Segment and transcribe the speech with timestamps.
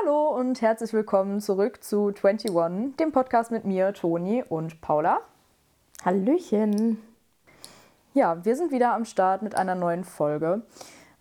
[0.00, 5.20] Hallo und herzlich willkommen zurück zu 21, dem Podcast mit mir, Toni und Paula.
[6.04, 7.02] Hallöchen.
[8.14, 10.62] Ja, wir sind wieder am Start mit einer neuen Folge.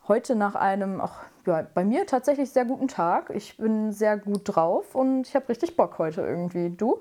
[0.08, 3.32] Heute nach einem, ach, ja, bei mir tatsächlich sehr guten Tag.
[3.32, 6.70] Ich bin sehr gut drauf und ich habe richtig Bock heute irgendwie.
[6.70, 7.00] Du?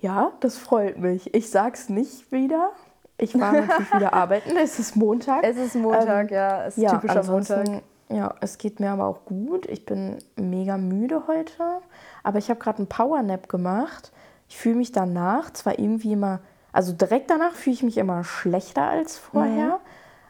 [0.00, 1.32] Ja, das freut mich.
[1.34, 2.70] Ich sag's nicht wieder.
[3.18, 4.56] Ich war natürlich wieder arbeiten.
[4.56, 5.42] Es ist Montag.
[5.44, 6.64] Es ist Montag, ähm, ja.
[6.66, 7.82] Es ist ja, typischer Montag.
[8.08, 9.66] Ja, es geht mir aber auch gut.
[9.66, 11.80] Ich bin mega müde heute.
[12.22, 14.12] Aber ich habe gerade einen Powernap gemacht.
[14.48, 16.40] Ich fühle mich danach zwar irgendwie immer,
[16.72, 19.66] also direkt danach fühle ich mich immer schlechter als vorher.
[19.66, 19.80] Mhm.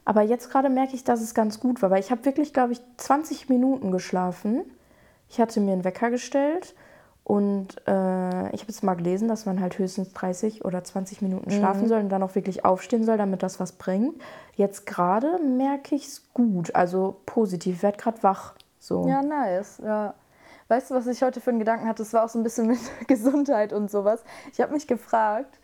[0.05, 2.73] Aber jetzt gerade merke ich, dass es ganz gut war, weil ich habe wirklich, glaube
[2.73, 4.63] ich, 20 Minuten geschlafen.
[5.29, 6.75] Ich hatte mir einen Wecker gestellt
[7.27, 11.51] und äh, ich habe jetzt mal gelesen, dass man halt höchstens 30 oder 20 Minuten
[11.51, 11.89] schlafen mhm.
[11.89, 14.15] soll und dann auch wirklich aufstehen soll, damit das was bringt.
[14.55, 17.83] Jetzt gerade merke ich es gut, also positiv.
[17.83, 18.55] Werde gerade wach.
[18.79, 19.09] So.
[19.09, 19.83] Ja, nice.
[19.85, 20.15] Ja.
[20.69, 22.05] Weißt du, was ich heute für einen Gedanken hatte?
[22.05, 24.23] Das war auch so ein bisschen mit Gesundheit und sowas.
[24.53, 25.59] Ich habe mich gefragt.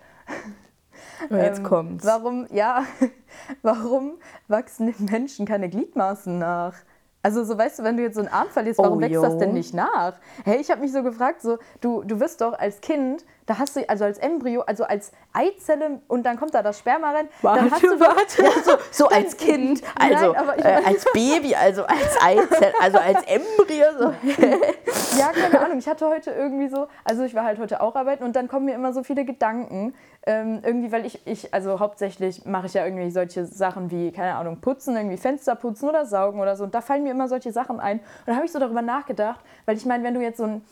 [1.31, 2.05] Oh, jetzt ähm, kommt's.
[2.05, 2.83] Warum, ja,
[3.63, 4.15] warum
[4.49, 6.75] wachsen den Menschen keine Gliedmaßen nach?
[7.23, 9.39] Also so weißt du, wenn du jetzt so einen Arm verlierst, warum oh, wächst das
[9.39, 10.15] denn nicht nach?
[10.45, 13.77] Hey, ich habe mich so gefragt, so du, du wirst doch als Kind, da hast
[13.77, 17.29] du also als Embryo, also als Eizelle und dann kommt da das Sperma rein.
[17.43, 18.43] Warte, hast du warte.
[18.43, 23.23] Ja, so, so als Kind, also Nein, äh, als Baby, also als Eizelle, also als
[23.27, 23.87] Embryo.
[23.99, 24.05] So.
[25.19, 25.79] ja, keine Ahnung.
[25.79, 28.67] Ich hatte heute irgendwie so, also ich war halt heute auch arbeiten und dann kommen
[28.67, 29.95] mir immer so viele Gedanken.
[30.25, 34.37] Ähm, irgendwie, weil ich, ich, also hauptsächlich mache ich ja irgendwie solche Sachen wie, keine
[34.37, 36.63] Ahnung, putzen, irgendwie Fenster putzen oder saugen oder so.
[36.63, 37.99] Und da fallen mir immer solche Sachen ein.
[37.99, 40.63] Und da habe ich so darüber nachgedacht, weil ich meine, wenn du jetzt so ein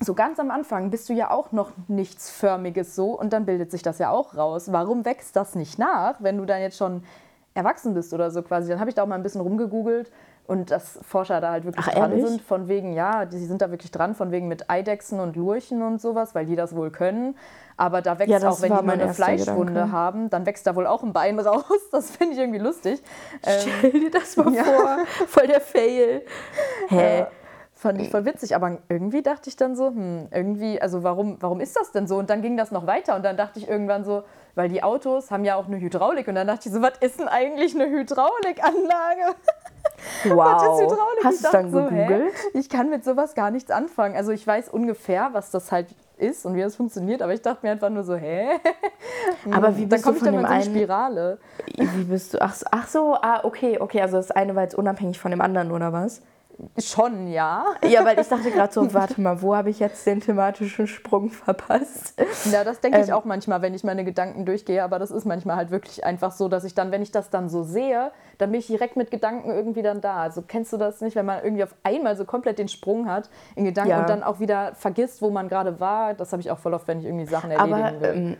[0.00, 3.70] so ganz am Anfang bist du ja auch noch nichts Förmiges so und dann bildet
[3.70, 4.72] sich das ja auch raus.
[4.72, 7.04] Warum wächst das nicht nach, wenn du dann jetzt schon
[7.54, 8.68] erwachsen bist oder so quasi?
[8.70, 10.10] Dann habe ich da auch mal ein bisschen rumgegoogelt
[10.46, 12.26] und dass Forscher da halt wirklich Ach, dran ehrlich?
[12.26, 15.82] sind, von wegen, ja, die sind da wirklich dran, von wegen mit Eidechsen und Lurchen
[15.82, 17.36] und sowas, weil die das wohl können.
[17.76, 19.92] Aber da wächst ja, auch, wenn die nur eine Fleischwunde Gedanke.
[19.92, 21.64] haben, dann wächst da wohl auch ein Bein raus.
[21.90, 23.02] Das finde ich irgendwie lustig.
[23.42, 24.64] Stell dir das mal ja.
[24.64, 24.98] vor,
[25.28, 26.22] voll der Fail.
[26.88, 27.20] Hä?
[27.20, 27.26] Ja.
[27.84, 31.60] Fand ich voll witzig, aber irgendwie dachte ich dann so, hm, irgendwie, also warum, warum
[31.60, 32.16] ist das denn so?
[32.16, 34.22] Und dann ging das noch weiter und dann dachte ich irgendwann so,
[34.54, 37.20] weil die Autos haben ja auch eine Hydraulik und dann dachte ich so, was ist
[37.20, 39.34] denn eigentlich eine Hydraulikanlage?
[40.24, 40.80] Wow.
[41.22, 42.32] Hast du dann so, gegoogelt?
[42.32, 42.58] Hä?
[42.58, 44.16] Ich kann mit sowas gar nichts anfangen.
[44.16, 47.66] Also ich weiß ungefähr, was das halt ist und wie das funktioniert, aber ich dachte
[47.66, 48.48] mir einfach nur so, hä?
[49.52, 51.38] Aber wie bist dann du von ich dem einen Spirale?
[51.76, 52.40] Wie bist du?
[52.40, 55.70] Ach, ach so, ah, okay, okay, also das eine war jetzt unabhängig von dem anderen
[55.70, 56.22] oder was?
[56.78, 57.64] Schon, ja.
[57.84, 61.30] Ja, weil ich dachte gerade so, warte mal, wo habe ich jetzt den thematischen Sprung
[61.30, 62.14] verpasst?
[62.50, 65.24] Ja, das denke ich ähm, auch manchmal, wenn ich meine Gedanken durchgehe, aber das ist
[65.24, 68.50] manchmal halt wirklich einfach so, dass ich dann, wenn ich das dann so sehe, dann
[68.50, 70.16] bin ich direkt mit Gedanken irgendwie dann da.
[70.16, 73.30] Also kennst du das nicht, wenn man irgendwie auf einmal so komplett den Sprung hat
[73.56, 74.00] in Gedanken ja.
[74.00, 76.14] und dann auch wieder vergisst, wo man gerade war?
[76.14, 78.14] Das habe ich auch voll oft, wenn ich irgendwie Sachen erledigen aber, will.
[78.14, 78.36] Ähm,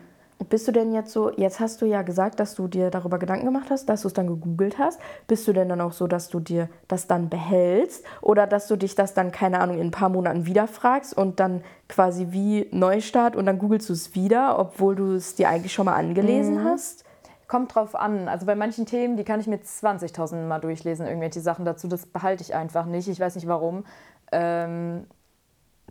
[0.48, 3.46] bist du denn jetzt so, jetzt hast du ja gesagt, dass du dir darüber Gedanken
[3.46, 5.00] gemacht hast, dass du es dann gegoogelt hast.
[5.26, 8.76] Bist du denn dann auch so, dass du dir das dann behältst oder dass du
[8.76, 12.68] dich das dann, keine Ahnung, in ein paar Monaten wieder fragst und dann quasi wie
[12.72, 16.56] Neustart und dann googelst du es wieder, obwohl du es dir eigentlich schon mal angelesen
[16.56, 16.64] mhm.
[16.64, 17.04] hast?
[17.46, 18.28] Kommt drauf an.
[18.28, 21.88] Also bei manchen Themen, die kann ich mir 20.000 Mal durchlesen, irgendwelche Sachen dazu.
[21.88, 23.06] Das behalte ich einfach nicht.
[23.08, 23.84] Ich weiß nicht warum.
[24.32, 25.04] Ähm,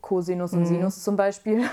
[0.03, 0.65] Cosinus und mhm.
[0.65, 1.63] Sinus zum Beispiel.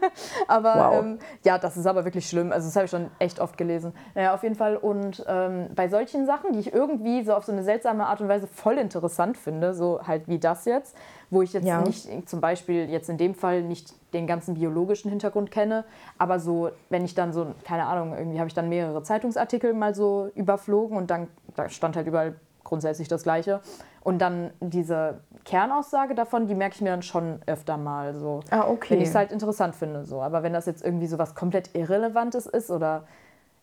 [0.48, 1.04] aber wow.
[1.04, 2.52] ähm, ja, das ist aber wirklich schlimm.
[2.52, 3.92] Also das habe ich schon echt oft gelesen.
[4.14, 4.76] Naja, auf jeden Fall.
[4.76, 8.28] Und ähm, bei solchen Sachen, die ich irgendwie so auf so eine seltsame Art und
[8.28, 10.96] Weise voll interessant finde, so halt wie das jetzt,
[11.30, 11.82] wo ich jetzt ja.
[11.82, 15.84] nicht zum Beispiel jetzt in dem Fall nicht den ganzen biologischen Hintergrund kenne,
[16.16, 19.94] aber so, wenn ich dann so, keine Ahnung, irgendwie habe ich dann mehrere Zeitungsartikel mal
[19.94, 22.36] so überflogen und dann da stand halt überall
[22.70, 23.60] grundsätzlich das Gleiche.
[24.02, 28.40] Und dann diese Kernaussage davon, die merke ich mir dann schon öfter mal so.
[28.50, 28.94] Ah, okay.
[28.94, 30.06] Wenn ich es halt interessant finde.
[30.06, 30.22] So.
[30.22, 33.04] Aber wenn das jetzt irgendwie so was komplett Irrelevantes ist oder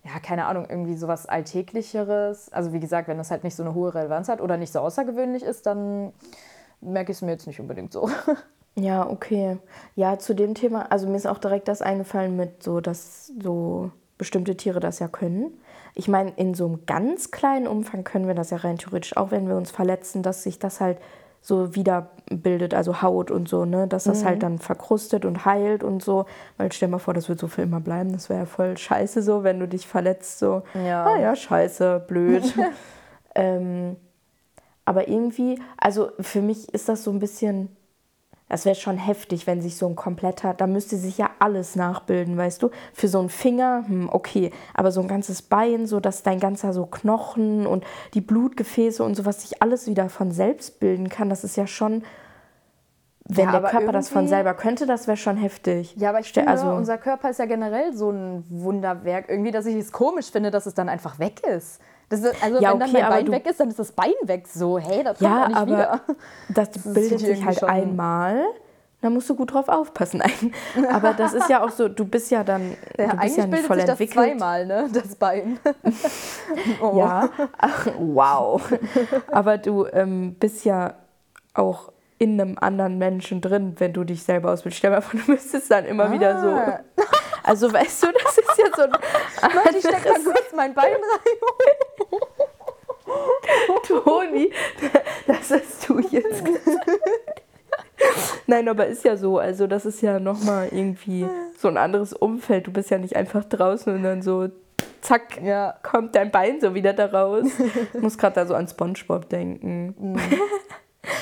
[0.03, 3.63] ja, keine Ahnung, irgendwie so was Alltäglicheres, also wie gesagt, wenn das halt nicht so
[3.63, 6.13] eine hohe Relevanz hat oder nicht so außergewöhnlich ist, dann
[6.79, 8.09] merke ich es mir jetzt nicht unbedingt so.
[8.79, 9.57] Ja, okay.
[9.95, 13.89] Ja, zu dem Thema, also mir ist auch direkt das eingefallen mit so, dass so
[14.19, 15.51] bestimmte Tiere das ja können.
[15.99, 19.31] Ich meine, in so einem ganz kleinen Umfang können wir das ja rein theoretisch, auch
[19.31, 20.99] wenn wir uns verletzen, dass sich das halt
[21.41, 24.27] so wiederbildet, also Haut und so, ne, dass das halt mhm.
[24.27, 26.25] halt dann verkrustet und heilt und so.
[26.57, 28.11] Weil stell dir mal vor, das wird so für immer bleiben.
[28.11, 30.63] Das wäre ja voll scheiße so, wenn du dich verletzt, so.
[30.73, 31.05] Ja.
[31.05, 32.53] Ah ja, scheiße, blöd.
[33.35, 33.95] ähm,
[34.85, 37.75] aber irgendwie, also für mich ist das so ein bisschen
[38.49, 42.37] das wäre schon heftig, wenn sich so ein kompletter, da müsste sich ja alles nachbilden,
[42.37, 42.69] weißt du?
[42.93, 46.71] Für so einen Finger, hm, okay, aber so ein ganzes Bein, so dass dein ganzer
[46.73, 47.83] so Knochen und
[48.13, 52.03] die Blutgefäße und sowas sich alles wieder von selbst bilden kann, das ist ja schon
[53.29, 55.93] wenn Ja, der Körper das von selber könnte, das wäre schon heftig.
[55.97, 59.25] Ja, aber ich finde, also- unser Körper ist ja generell so ein Wunderwerk.
[59.27, 61.81] Irgendwie, dass ich es komisch finde, dass es dann einfach weg ist.
[62.09, 63.79] Das ist also, Ja, wenn dann okay, mein aber Bein du- weg ist, dann ist
[63.79, 64.47] das Bein weg.
[64.47, 66.01] So, hey, das kommt Ja, auch nicht aber wieder.
[66.49, 68.45] das, ist bildet sich halt schon- einmal.
[68.99, 70.23] Da musst du gut drauf aufpassen.
[70.91, 73.63] Aber das ist ja auch so, du bist ja dann Ja, du bist ja nicht
[73.65, 74.39] voll sich das entwickelt.
[74.39, 74.89] zweimal, ne?
[74.91, 75.59] Das Bein.
[76.81, 76.97] oh.
[76.97, 78.59] Ja, Ach, wow.
[79.31, 80.95] Aber du ähm, bist ja
[81.53, 84.79] auch in einem anderen Menschen drin, wenn du dich selber ausbildest.
[84.79, 86.47] Stell dir mal vor, du müsstest dann immer wieder so.
[86.47, 86.79] Ah.
[87.43, 88.91] Also weißt du, das ist ja so ein
[89.55, 91.96] Warte, ich steck mal kurz mein Bein rein.
[93.87, 94.51] Toni,
[95.27, 96.89] das hast du jetzt gesagt.
[98.45, 99.37] Nein, aber ist ja so.
[99.39, 101.27] Also das ist ja nochmal irgendwie
[101.57, 102.67] so ein anderes Umfeld.
[102.67, 104.49] Du bist ja nicht einfach draußen und dann so,
[105.01, 105.75] zack, Ja.
[105.83, 107.45] kommt dein Bein so wieder da raus.
[107.93, 110.15] Ich muss gerade da so an Spongebob denken.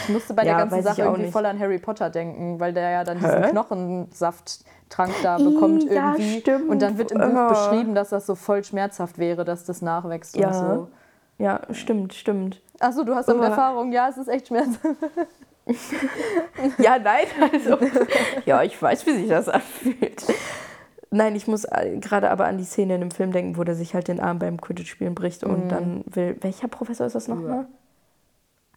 [0.03, 1.33] Ich musste bei der Ja, ganzen weiß ich Sache auch irgendwie nicht.
[1.33, 3.49] voll an Harry Potter denken, weil der ja dann diesen Hä?
[3.51, 6.39] Knochensafttrank da bekommt ja, irgendwie.
[6.41, 6.69] stimmt.
[6.69, 7.47] Und dann wird im Buch Ja.
[7.49, 10.47] beschrieben, dass das so voll schmerzhaft wäre, dass das nachwächst Ja.
[10.47, 10.87] und so.
[11.37, 12.61] Ja, stimmt, stimmt.
[12.79, 13.91] Achso, du hast damit Aber- Erfahrung.
[13.91, 14.79] Ja, es ist echt schmerzhaft.
[16.77, 17.77] Ja, nein, also.
[18.45, 20.23] ja, ich weiß, wie sich das anfühlt.
[21.09, 23.73] Nein, ich muss äh, gerade aber an die Szene in dem Film denken, wo der
[23.73, 26.37] sich halt den Arm beim Quidditch-Spielen bricht und dann will.
[26.41, 27.65] Welcher Professor ist das nochmal?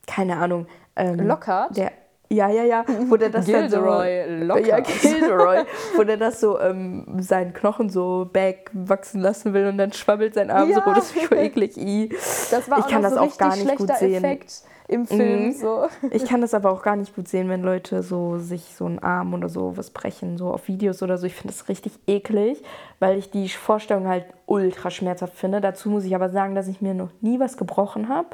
[0.06, 0.66] Keine Ahnung.
[0.96, 1.76] Ähm, Lockhart?
[1.76, 1.93] Der,
[2.30, 2.84] ja, ja, ja.
[3.08, 3.76] Wo der das dann so.
[3.78, 4.66] Gilderoy Lockhart.
[4.66, 5.58] Ja, Gilderoy,
[5.96, 10.34] wo der das so ähm, seinen Knochen so back wachsen lassen will und dann schwabbelt
[10.34, 10.84] sein Arm so Ja.
[10.84, 10.96] rot.
[10.96, 11.76] Das ist voll eklig.
[11.76, 12.08] I.
[12.50, 14.25] Das war Ich auch kann das so auch gar nicht gut sehen.
[14.25, 15.48] Effekt im Film.
[15.48, 15.52] Mhm.
[15.52, 15.86] So.
[16.10, 18.98] Ich kann das aber auch gar nicht gut sehen, wenn Leute so sich so einen
[18.98, 21.26] Arm oder so was brechen, so auf Videos oder so.
[21.26, 22.62] Ich finde das richtig eklig,
[22.98, 25.60] weil ich die Vorstellung halt ultra schmerzhaft finde.
[25.60, 28.28] Dazu muss ich aber sagen, dass ich mir noch nie was gebrochen habe.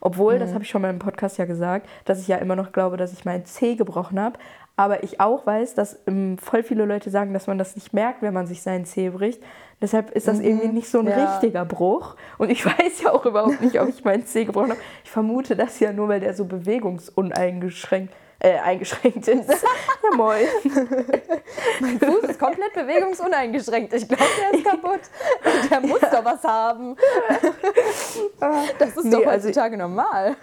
[0.00, 2.72] Obwohl, das habe ich schon mal im Podcast ja gesagt, dass ich ja immer noch
[2.72, 4.38] glaube, dass ich meinen Zeh gebrochen habe.
[4.76, 8.22] Aber ich auch weiß, dass ähm, voll viele Leute sagen, dass man das nicht merkt,
[8.22, 9.42] wenn man sich seinen Zeh bricht.
[9.82, 11.32] Deshalb ist das irgendwie nicht so ein ja.
[11.32, 12.16] richtiger Bruch.
[12.38, 14.80] Und ich weiß ja auch überhaupt nicht, ob ich meinen Zeh gebrochen habe.
[15.04, 19.48] Ich vermute das ja nur, weil der so bewegungsuneingeschränkt äh, eingeschränkt ist.
[19.50, 20.46] ja, moin.
[21.80, 23.92] Mein Fuß ist komplett bewegungsuneingeschränkt.
[23.92, 25.00] Ich glaube, der ist kaputt.
[25.70, 26.96] Der muss doch was haben.
[28.78, 30.36] Das ist Nee, doch also- heutzutage normal.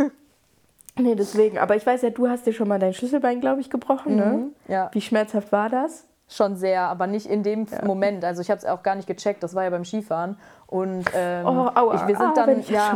[0.99, 1.57] Nee, deswegen.
[1.59, 4.25] Aber ich weiß ja, du hast dir schon mal dein Schlüsselbein, glaube ich, gebrochen, ne?
[4.25, 4.89] Mhm, Ja.
[4.93, 6.05] Wie schmerzhaft war das?
[6.29, 8.25] Schon sehr, aber nicht in dem Moment.
[8.25, 9.43] Also ich habe es auch gar nicht gecheckt.
[9.43, 10.37] Das war ja beim Skifahren.
[10.69, 11.95] Und ähm, Oh, aua.
[11.95, 12.93] ich, wir sind Ah, dann, ja,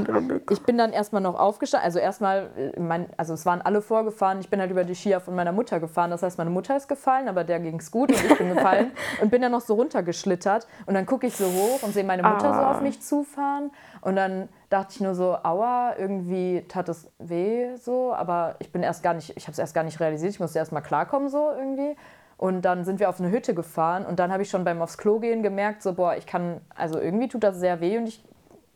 [0.49, 1.85] ich bin dann erstmal noch aufgestanden.
[1.85, 4.39] Also erstmal, äh, mein, also es waren alle vorgefahren.
[4.41, 6.11] Ich bin halt über die Skier von meiner Mutter gefahren.
[6.11, 8.91] Das heißt, meine Mutter ist gefallen, aber der ging es gut und ich bin gefallen
[9.21, 10.67] und bin dann noch so runtergeschlittert.
[10.85, 12.71] Und dann gucke ich so hoch und sehe meine Mutter so Ah.
[12.71, 13.71] auf mich zufahren.
[14.01, 18.13] Und dann dachte ich nur so, aua, irgendwie tat es weh so.
[18.13, 20.33] Aber ich bin erst gar nicht, ich habe es erst gar nicht realisiert.
[20.33, 21.95] Ich musste erst mal klarkommen so irgendwie.
[22.41, 24.97] Und dann sind wir auf eine Hütte gefahren und dann habe ich schon beim aufs
[24.97, 28.23] Klo gehen gemerkt, so, boah, ich kann, also irgendwie tut das sehr weh und ich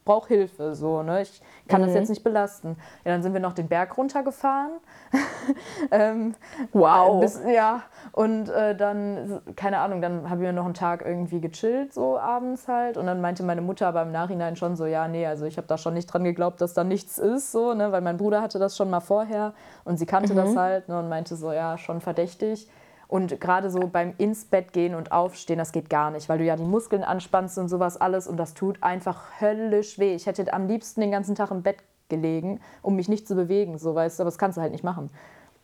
[0.05, 1.23] brauche Hilfe, so, ne?
[1.23, 2.77] Ich kann das jetzt nicht belasten.
[3.03, 4.73] Ja, dann sind wir noch den Berg runtergefahren.
[5.91, 6.35] ähm,
[6.73, 7.21] Wow.
[7.21, 7.81] bis, ja,
[8.11, 12.67] und äh, dann, keine Ahnung, dann haben wir noch einen Tag irgendwie gechillt, so abends
[12.67, 12.97] halt.
[12.97, 15.65] Und dann meinte meine Mutter aber im Nachhinein schon so, ja, nee, also ich habe
[15.65, 17.91] da schon nicht dran geglaubt, dass da nichts ist, so, ne?
[17.91, 20.99] Weil mein Bruder hatte das schon mal vorher und sie kannte das halt ne?
[20.99, 22.69] und meinte so, ja, schon verdächtig.
[23.07, 26.45] Und gerade so beim ins Bett gehen und aufstehen, das geht gar nicht, weil du
[26.45, 30.15] ja die Muskeln anspannst und sowas alles und das tut einfach höllisch weh.
[30.15, 31.77] Ich hätte am liebsten den ganzen Tag im Bett
[32.09, 34.83] gelegen, um mich nicht zu bewegen, so weißt du, aber das kannst du halt nicht
[34.83, 35.09] machen.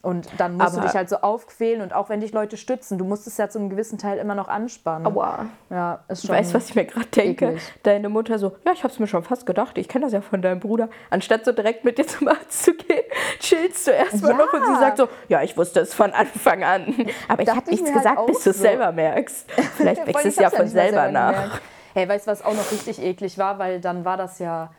[0.03, 2.97] Und dann musst du Aber- dich halt so aufquälen und auch wenn dich Leute stützen,
[2.97, 5.05] du musst es ja zu einem gewissen Teil immer noch anspannen.
[5.05, 5.45] Aua.
[5.69, 6.35] Ja, ist Du schon.
[6.37, 7.45] weißt, was ich mir gerade denke?
[7.49, 7.61] eklig.
[7.83, 10.21] Deine Mutter so, ja, ich habe es mir schon fast gedacht, ich kenne das ja
[10.21, 10.89] von deinem Bruder.
[11.11, 13.03] Anstatt so direkt mit dir zum Arzt zu gehen,
[13.39, 14.37] chillst du erstmal Ja.
[14.37, 16.95] noch und sie sagt so, ja, ich wusste es von Anfang an.
[17.27, 18.61] Aber ich habe ich nichts halt gesagt, bis du es so.
[18.63, 19.51] selber merkst.
[19.77, 21.31] Vielleicht wächst es ja hab's von mal selber nach.
[21.33, 21.61] gemerkt.
[21.93, 23.59] Hey, weißt du, was auch noch richtig eklig war?
[23.59, 24.71] Weil dann war das ja,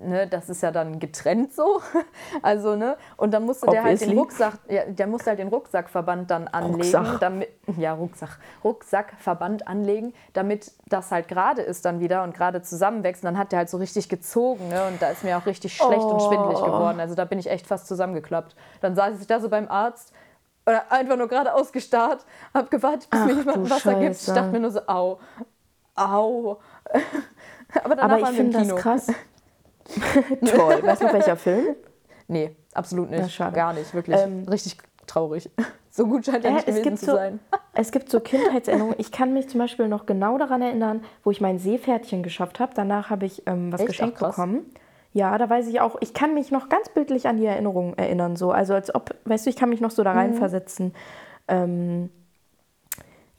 [0.00, 1.80] ne, das ist ja dann getrennt so.
[2.42, 4.16] Also, ne, und dann musste der halt den.
[4.16, 6.74] Rucksack, ja, der musste halt den Rucksackverband dann anlegen.
[6.96, 7.20] Rucksack.
[7.20, 8.38] Damit, ja, Rucksack.
[8.64, 13.22] Rucksackverband anlegen, damit das halt gerade ist dann wieder und gerade zusammenwächst.
[13.22, 15.76] Und dann hat der halt so richtig gezogen, ne, und da ist mir auch richtig
[15.76, 16.64] schlecht und schwindelig Oh.
[16.66, 17.00] geworden.
[17.00, 18.54] Also da bin ich echt fast zusammengeklappt.
[18.80, 20.12] Dann saß ich da so beim Arzt.
[20.66, 24.12] Oder einfach nur geradeaus gestarrt, hab gewartet, bis Ach, mir jemand Wasser gibt.
[24.12, 24.34] Ich Scheiße.
[24.34, 25.18] dachte mir nur so, au,
[25.96, 26.58] au.
[27.84, 29.06] Aber Aber ich finde das krass.
[30.44, 30.82] Toll.
[30.82, 31.76] Weißt du welcher Film?
[32.28, 33.38] Nee, absolut nicht.
[33.40, 33.50] Na.
[33.50, 34.16] Gar nicht, wirklich.
[34.18, 35.50] Ähm, Richtig traurig.
[35.92, 37.40] So gut scheint er Äh, nicht es gewesen zu so, sein.
[37.74, 38.94] Es gibt so Kindheitserinnerungen.
[38.98, 42.70] Ich kann mich zum Beispiel noch genau daran erinnern, wo ich mein Seepferdchen geschafft habe.
[42.76, 43.88] Danach habe ich ähm, was Echt?
[43.88, 44.66] geschenkt Ach, bekommen.
[45.12, 48.36] Ja, da weiß ich auch, ich kann mich noch ganz bildlich an die Erinnerungen erinnern.
[48.36, 48.52] So.
[48.52, 50.18] Also als ob, weißt du, ich kann mich noch so da Mhm.
[50.20, 50.94] reinversetzen.
[51.48, 52.10] Ähm,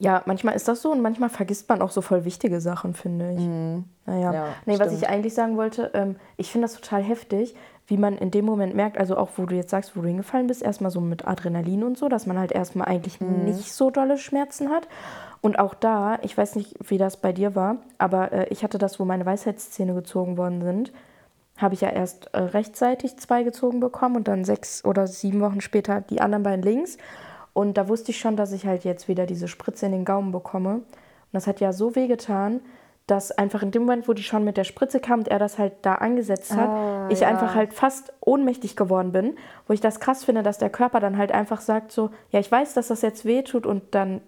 [0.02, 3.34] ja, manchmal ist das so und manchmal vergisst man auch so voll wichtige Sachen, finde
[3.34, 3.38] ich.
[3.38, 3.84] Mhm.
[4.04, 4.32] Naja.
[4.32, 5.12] Ja, nee, was ich stimmt.
[5.12, 7.54] eigentlich sagen wollte, ähm, ich finde das total heftig,
[7.86, 10.48] wie man in dem Moment merkt, also auch wo du jetzt sagst, wo du hingefallen
[10.48, 13.44] bist, erstmal so mit Adrenalin und so, dass man halt erstmal eigentlich Mhm.
[13.44, 14.88] nicht so dolle Schmerzen hat.
[15.40, 18.78] Und auch da, ich weiß nicht, wie das bei dir war, aber äh, ich hatte
[18.78, 20.92] das, wo meine Weisheitszähne gezogen worden sind,
[21.58, 25.60] habe ich ja erst äh, rechtzeitig zwei gezogen bekommen und dann sechs oder sieben Wochen
[25.60, 26.98] später die anderen beiden links.
[27.54, 30.32] Und da wusste ich schon, dass ich halt jetzt wieder diese Spritze in den Gaumen
[30.32, 30.74] bekomme.
[30.76, 30.84] Und
[31.32, 32.60] das hat ja so wehgetan,
[33.06, 35.58] dass einfach in dem Moment, wo die schon mit der Spritze kam und er das
[35.58, 37.28] halt da angesetzt hat, Ah, ich ja.
[37.28, 39.36] einfach halt fast ohnmächtig geworden bin.
[39.66, 42.50] Wo ich das krass finde, dass der Körper dann halt einfach sagt so, ja, ich
[42.50, 44.20] weiß, dass das jetzt wehtut und dann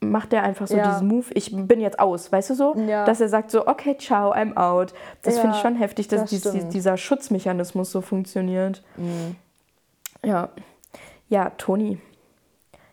[0.00, 0.92] macht er einfach so Ja.
[0.92, 2.76] diesen Move, ich bin jetzt aus, weißt du so?
[2.76, 3.04] Ja.
[3.04, 4.94] Dass er sagt so, okay, ciao, I'm out.
[5.22, 8.84] Das finde ich schon heftig, dass das dies, dieser Schutzmechanismus so funktioniert.
[10.24, 10.50] Ja.
[11.28, 11.98] Ja, Toni,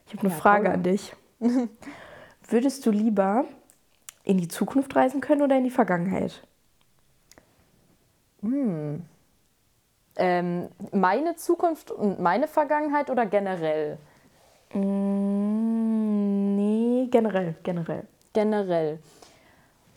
[0.08, 1.14] ich habe eine Ja, Frage an dich.
[2.48, 3.46] Würdest du lieber
[4.24, 6.44] in die Zukunft reisen können oder in die Vergangenheit?
[10.18, 13.98] Ähm, meine Zukunft und meine Vergangenheit oder generell?
[14.74, 18.08] Mm, nee, generell, generell.
[18.34, 19.00] Generell.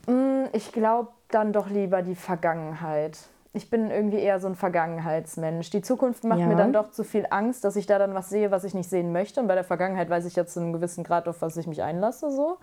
[0.07, 3.19] Mm, Ich glaube dann doch lieber die Vergangenheit.
[3.53, 5.71] Ich bin irgendwie eher so ein Vergangenheitsmensch.
[5.71, 6.47] Die Zukunft macht Ja.
[6.47, 8.91] mir dann doch zu viel Angst, dass ich da dann was sehe, was ich nicht
[8.91, 9.41] sehen möchte.
[9.41, 11.83] Und bei der Vergangenheit weiß ich jetzt zu einem gewissen Grad, auf was ich mich
[11.83, 12.31] einlasse.
[12.31, 12.59] So.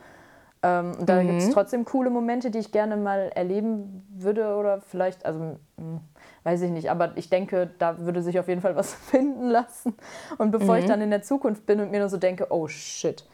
[0.63, 4.82] Ähm, und da gibt es trotzdem coole Momente, die ich gerne mal erleben würde oder
[4.82, 5.98] vielleicht, also mm,
[6.44, 9.96] weiß ich nicht, aber ich denke, da würde sich auf jeden Fall was finden lassen.
[10.38, 13.25] Und bevor ich dann in der Zukunft bin und mir nur so denke, oh shit,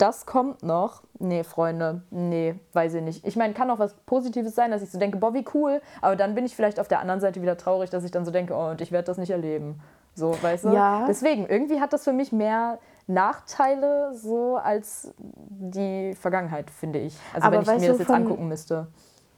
[0.00, 1.02] das kommt noch.
[1.18, 3.26] Nee, Freunde, nee, weiß ich nicht.
[3.26, 5.80] Ich meine, kann auch was Positives sein, dass ich so denke, boah, wie cool.
[6.00, 8.30] Aber dann bin ich vielleicht auf der anderen Seite wieder traurig, dass ich dann so
[8.30, 9.80] denke, oh, und ich werde das nicht erleben.
[10.14, 10.68] So, weißt du?
[10.70, 11.04] Ja.
[11.06, 17.16] Deswegen, irgendwie hat das für mich mehr Nachteile so als die Vergangenheit, finde ich.
[17.34, 18.86] Also Aber wenn ich mir das jetzt von- angucken müsste.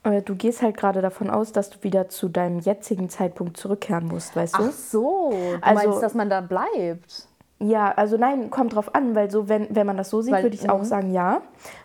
[0.05, 4.07] Äh, Du gehst halt gerade davon aus, dass du wieder zu deinem jetzigen Zeitpunkt zurückkehren
[4.09, 4.63] musst, weißt du?
[4.65, 7.29] Ach so, du Also- meinst, dass man da bleibt?
[7.63, 10.55] Ja, also nein, kommt drauf an, weil so, wenn, wenn man das so sieht, würde
[10.55, 10.85] ich auch mhm.
[10.85, 11.43] sagen, ja.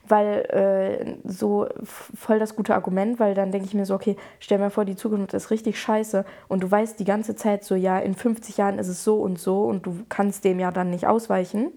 [0.08, 4.58] Weil äh, so voll das gute Argument, weil dann denke ich mir so, okay, stell
[4.58, 8.00] mir vor, die Zukunft ist richtig scheiße und du weißt die ganze Zeit so, ja,
[8.00, 11.06] in 50 Jahren ist es so und so und du kannst dem ja dann nicht
[11.06, 11.72] ausweichen.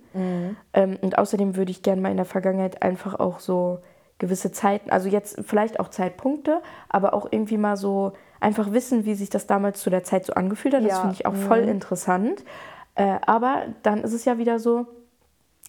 [0.72, 3.80] Ähm, und außerdem würde ich gerne mal in der Vergangenheit einfach auch so
[4.18, 9.14] gewisse Zeiten, also jetzt vielleicht auch Zeitpunkte, aber auch irgendwie mal so einfach wissen, wie
[9.14, 10.82] sich das damals zu der Zeit so angefühlt hat.
[10.82, 12.44] Das Ja, finde ich auch voll interessant.
[12.94, 14.86] Äh, aber dann ist es ja wieder so,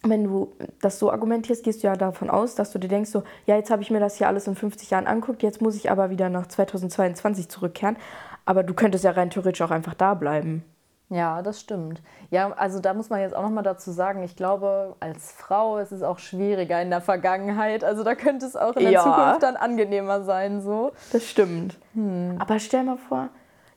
[0.04, 3.22] wenn du das so argumentierst, gehst du ja davon aus, dass du dir denkst, so,
[3.46, 5.90] ja, jetzt habe ich mir das hier alles in 50 Jahren anguckt, jetzt muss ich
[5.90, 7.96] aber wieder nach 2022 zurückkehren.
[8.44, 10.64] Aber du könntest ja rein theoretisch auch einfach da bleiben.
[11.08, 12.00] Ja, das stimmt.
[12.30, 15.76] Ja, also da muss man jetzt auch noch mal dazu sagen, ich glaube, als Frau
[15.76, 17.84] ist es auch schwieriger in der Vergangenheit.
[17.84, 19.02] Also da könnte es auch in der Ja.
[19.02, 20.92] Zukunft dann angenehmer sein, so.
[21.12, 21.78] Das stimmt.
[22.38, 23.28] Aber stell mal vor,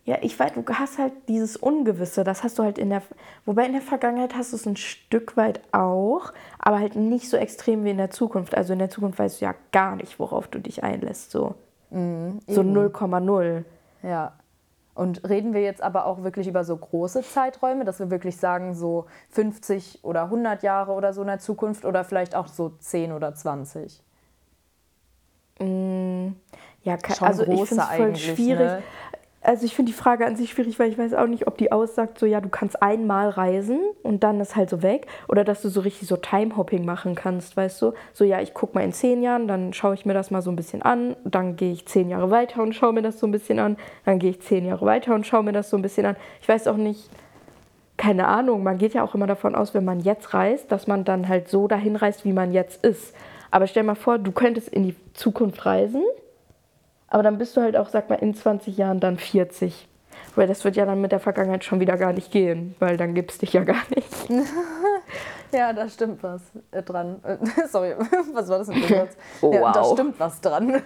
[0.06, 3.02] ja, ich weiß, du hast halt dieses Ungewisse, das hast du halt in der,
[3.46, 7.38] wobei in der Vergangenheit hast du es ein Stück weit auch, aber halt nicht so
[7.38, 8.56] extrem wie in der Zukunft.
[8.56, 11.56] Also in der Zukunft weißt du ja gar nicht, worauf du dich einlässt, so.
[12.48, 13.64] so 0,0.
[14.04, 14.34] Ja.
[14.94, 18.76] Und reden wir jetzt aber auch wirklich über so große Zeiträume, dass wir wirklich sagen,
[18.76, 23.12] so 50 oder 100 Jahre oder so in der Zukunft oder vielleicht auch so 10
[23.12, 24.02] oder 20?
[25.60, 28.60] Ja, ke- Schon also ich finde es voll eigentlich, schwierig.
[28.68, 28.84] ne?
[29.46, 31.72] Also ich finde die Frage an sich schwierig, weil ich weiß auch nicht, ob die
[31.72, 35.06] aussagt, so ja, du kannst einmal reisen und dann ist halt so weg.
[35.28, 37.94] Oder dass du so richtig so Time-Hopping machen kannst, weißt du?
[38.12, 40.50] So ja, ich gucke mal in zehn Jahren, dann schaue ich mir das mal so
[40.50, 41.16] ein bisschen an.
[41.24, 43.78] Dann gehe ich zehn Jahre weiter und schaue mir das so ein bisschen an.
[44.04, 46.16] Dann gehe ich zehn Jahre weiter und schaue mir das so ein bisschen an.
[46.42, 47.10] Ich weiß auch nicht,
[47.98, 51.06] keine Ahnung, man geht ja auch immer davon aus, wenn man jetzt reist, dass man
[51.06, 53.14] dann halt so dahin reist, wie man jetzt ist.
[53.52, 56.04] Aber stell mal vor, du könntest in die Zukunft reisen,
[57.16, 59.88] aber dann bist du halt auch, sag mal, in 20 Jahren dann 40.
[60.36, 63.14] Weil das wird ja dann mit der Vergangenheit schon wieder gar nicht gehen, weil dann
[63.14, 64.10] gibt's dich ja gar nicht.
[65.56, 67.22] Ja, da stimmt was äh, dran.
[67.24, 67.38] Äh,
[67.70, 67.96] sorry,
[68.34, 69.18] was war das denn für ein Satz?
[69.42, 69.94] Oh, ja, da wow.
[69.94, 70.82] stimmt was dran.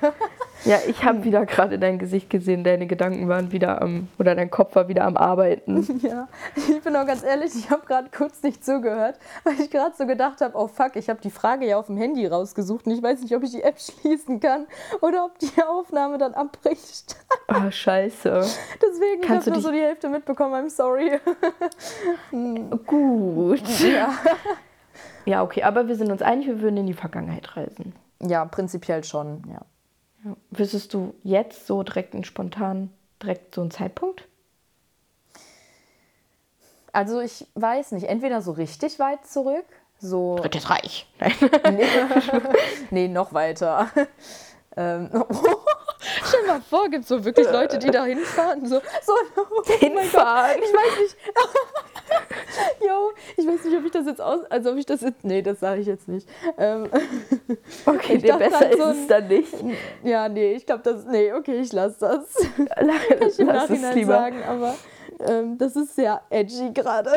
[0.66, 4.50] Ja, ich habe wieder gerade dein Gesicht gesehen, deine Gedanken waren wieder am, oder dein
[4.50, 5.86] Kopf war wieder am Arbeiten.
[6.02, 9.96] Ja, ich bin auch ganz ehrlich, ich habe gerade kurz nicht zugehört, weil ich gerade
[9.96, 12.94] so gedacht habe, oh fuck, ich habe die Frage ja auf dem Handy rausgesucht und
[12.94, 14.68] ich weiß nicht, ob ich die App schließen kann
[15.02, 17.16] oder ob die Aufnahme dann abbricht.
[17.48, 18.42] Oh, scheiße.
[18.82, 21.20] Deswegen, Kannst ich du habe nur so die Hälfte mitbekommen, I'm sorry.
[22.86, 23.62] Gut.
[23.80, 24.14] ja.
[25.26, 27.94] Ja, okay, aber wir sind uns einig, wir würden in die Vergangenheit reisen.
[28.22, 29.62] ja, prinzipiell schon, ja.
[30.26, 30.36] Ja.
[30.52, 32.92] Wüsstest du jetzt so direkt einen spontan,
[33.22, 34.28] direkt so einen Zeitpunkt?
[36.92, 39.66] Also ich weiß nicht, entweder so richtig weit zurück,
[40.00, 40.38] so.
[40.38, 41.08] Drittes Reich.
[41.20, 41.34] Nein.
[41.76, 41.86] Nee,
[42.92, 43.90] nee noch weiter.
[44.78, 45.10] Ähm,
[46.00, 48.66] Stell dir mal vor, gibt es so wirklich Leute, die da hinfahren?
[48.66, 50.58] So, so oh Hinfahren.
[50.62, 51.18] Ich weiß nicht.
[52.82, 54.40] Jo, ich weiß nicht, ob ich das jetzt aus.
[54.50, 55.24] Also, ob ich das jetzt.
[55.24, 56.28] Nee, das sage ich jetzt nicht.
[56.58, 56.90] Ähm,
[57.86, 59.54] Okay, dir besser halt ist so es dann nicht.
[60.04, 61.06] ja, nee, ich glaube, das.
[61.06, 62.36] Nee, okay, ich lasse das.
[62.80, 64.14] Lass ich im es Nachhinein lieber.
[64.14, 64.76] sagen, aber
[65.28, 67.12] ähm, das ist sehr edgy gerade.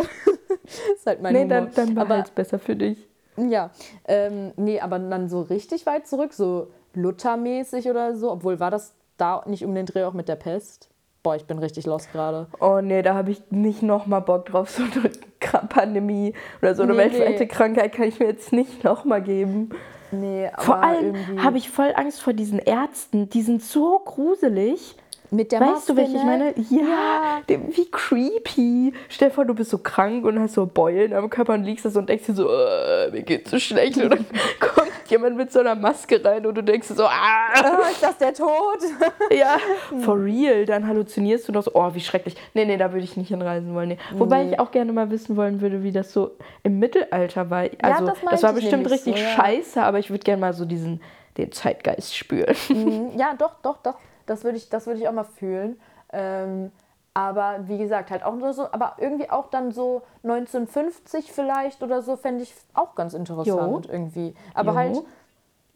[0.94, 1.48] ist halt mein Nee, Humor.
[1.56, 3.08] dann, dann aber behalt's besser für dich.
[3.36, 3.70] ja,
[4.06, 8.94] ähm, nee, aber dann so richtig weit zurück, so Luthermäßig oder so, obwohl war das
[9.16, 10.88] da nicht um den Dreh auch mit der Pest?
[11.22, 12.48] Boah, ich bin richtig lost gerade.
[12.60, 14.70] Oh nee, da habe ich nicht nochmal Bock drauf.
[14.70, 17.46] So eine Pandemie oder so eine Nee, weltweite nee.
[17.46, 19.70] Krankheit kann ich mir jetzt nicht nochmal geben.
[20.10, 23.28] Nee, aber Vor allem habe ich voll Angst vor diesen Ärzten.
[23.30, 24.96] Die sind so gruselig.
[25.32, 26.30] Mit der weißt Maske, du, welche ich ne?
[26.30, 26.54] meine?
[26.70, 28.92] Ja, die- wie creepy.
[29.08, 31.84] Stell dir vor, du bist so krank und hast so Beulen am Körper und liegst
[31.84, 33.96] da so und denkst dir so, äh, mir geht's so schlecht.
[33.96, 34.26] Und dann
[34.60, 38.02] kommt jemand mit so einer Maske rein und du denkst dir so, ah, Ah, ist
[38.02, 38.78] das der Tod?
[39.30, 39.56] ja,
[40.00, 40.64] for real.
[40.66, 42.34] Dann halluzinierst du noch so, oh, wie schrecklich.
[42.54, 43.88] Nee, nee, da würde ich nicht hinreisen wollen.
[43.90, 43.98] Nee.
[44.16, 44.52] Wobei Nee.
[44.52, 47.66] ich auch gerne mal wissen wollen würde, wie das so im Mittelalter war.
[47.80, 49.28] Also, das das, meinte war ich bestimmt richtig so, ja.
[49.30, 51.00] scheiße, aber ich würde gerne mal so diesen,
[51.38, 52.54] den Zeitgeist spüren.
[52.68, 53.94] Mhm, ja, doch, doch, doch.
[54.32, 55.78] Das würde ich, das würde ich auch mal fühlen.
[56.10, 56.72] Ähm,
[57.14, 62.00] aber wie gesagt, halt auch nur so, aber irgendwie auch dann so 1950 vielleicht oder
[62.00, 64.34] so, fände ich auch ganz interessant irgendwie.
[64.54, 64.76] Aber Jo.
[64.78, 65.02] halt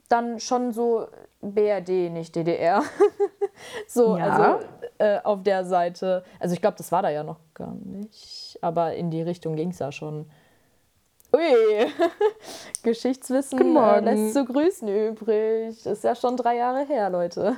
[0.08, 1.06] dann schon so
[1.42, 2.82] BRD, nicht DDR.
[3.86, 4.24] so, Ja.
[4.24, 6.24] also äh, auf der Seite.
[6.40, 8.58] Also ich glaube, das war da ja noch gar nicht.
[8.62, 10.30] Aber in die Richtung ging es ja schon.
[11.36, 11.92] Ui,
[12.82, 15.84] Geschichtswissen äh, lässt zu grüßen übrig.
[15.84, 17.56] Ist ja schon drei Jahre her, Leute.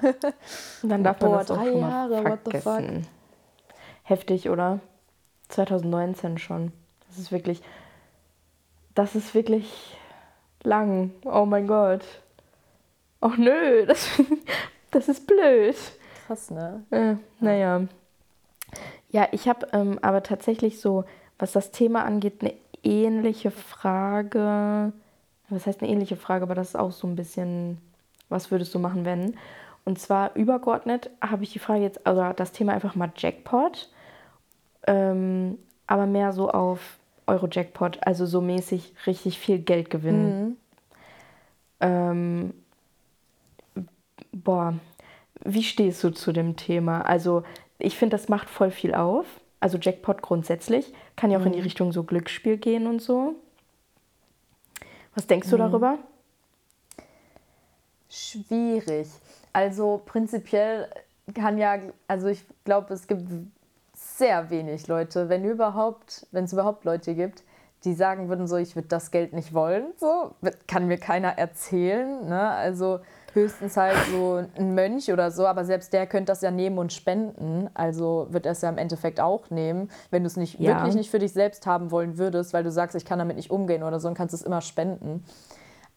[0.83, 2.83] Und dann darf man Boah, das drei schon Jahre, what the fuck?
[4.03, 4.81] Heftig, oder?
[5.49, 6.73] 2019 schon.
[7.07, 7.63] Das ist wirklich,
[8.95, 9.97] das ist wirklich
[10.65, 11.13] lang.
[11.25, 12.03] Oh mein Gott.
[13.21, 14.09] Oh nö, das,
[14.91, 15.77] das ist blöd.
[16.27, 16.85] Krass, ne?
[16.91, 17.83] Äh, naja.
[19.11, 21.05] Ja, ich habe ähm, aber tatsächlich so,
[21.39, 24.93] was das Thema angeht, eine ähnliche Frage.
[25.49, 27.79] Was heißt eine ähnliche Frage, aber das ist auch so ein bisschen,
[28.29, 29.37] was würdest du machen, wenn?
[29.85, 33.89] Und zwar übergeordnet habe ich die Frage jetzt, also das Thema einfach mal Jackpot,
[34.87, 40.57] ähm, aber mehr so auf Euro-Jackpot, also so mäßig richtig viel Geld gewinnen.
[41.81, 42.53] Ähm,
[44.33, 44.75] boah,
[45.45, 47.03] wie stehst du zu dem Thema?
[47.03, 47.45] Also,
[47.79, 49.27] ich finde, das macht voll viel auf.
[49.61, 53.35] Also, Jackpot grundsätzlich kann ja auch in die Richtung so Glücksspiel gehen und so.
[55.15, 55.99] Was denkst du darüber?
[58.09, 59.09] Schwierig.
[59.53, 60.89] Also prinzipiell
[61.35, 63.29] kann ja, also ich glaube, es gibt
[63.95, 67.43] sehr wenig Leute, wenn überhaupt, wenn es überhaupt Leute gibt,
[67.85, 69.93] die sagen würden so, ich würde das Geld nicht wollen.
[69.97, 70.35] So
[70.67, 72.29] kann mir keiner erzählen.
[72.29, 72.41] Ne?
[72.51, 73.01] Also
[73.39, 76.93] höchstens halt so ein Mönch oder so, aber selbst der könnte das ja nehmen und
[76.93, 77.71] spenden.
[77.75, 80.77] Also wird er es ja im Endeffekt auch nehmen, wenn du es nicht Ja.
[80.77, 83.51] wirklich nicht für dich selbst haben wollen würdest, weil du sagst, ich kann damit nicht
[83.51, 85.25] umgehen oder so, und kannst es immer spenden.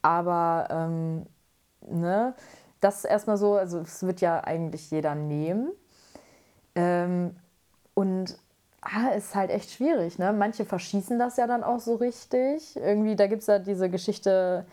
[0.02, 1.26] Aber ähm,
[1.88, 2.34] ne,
[2.80, 5.72] das ist erstmal so, also es wird ja eigentlich jeder nehmen.
[6.76, 7.36] Ähm,
[7.94, 8.38] und
[8.82, 10.34] ah, ist halt echt schwierig, ne?
[10.34, 12.76] Manche verschießen das ja dann auch so richtig.
[12.78, 14.66] Irgendwie, da gibt es ja diese Geschichte,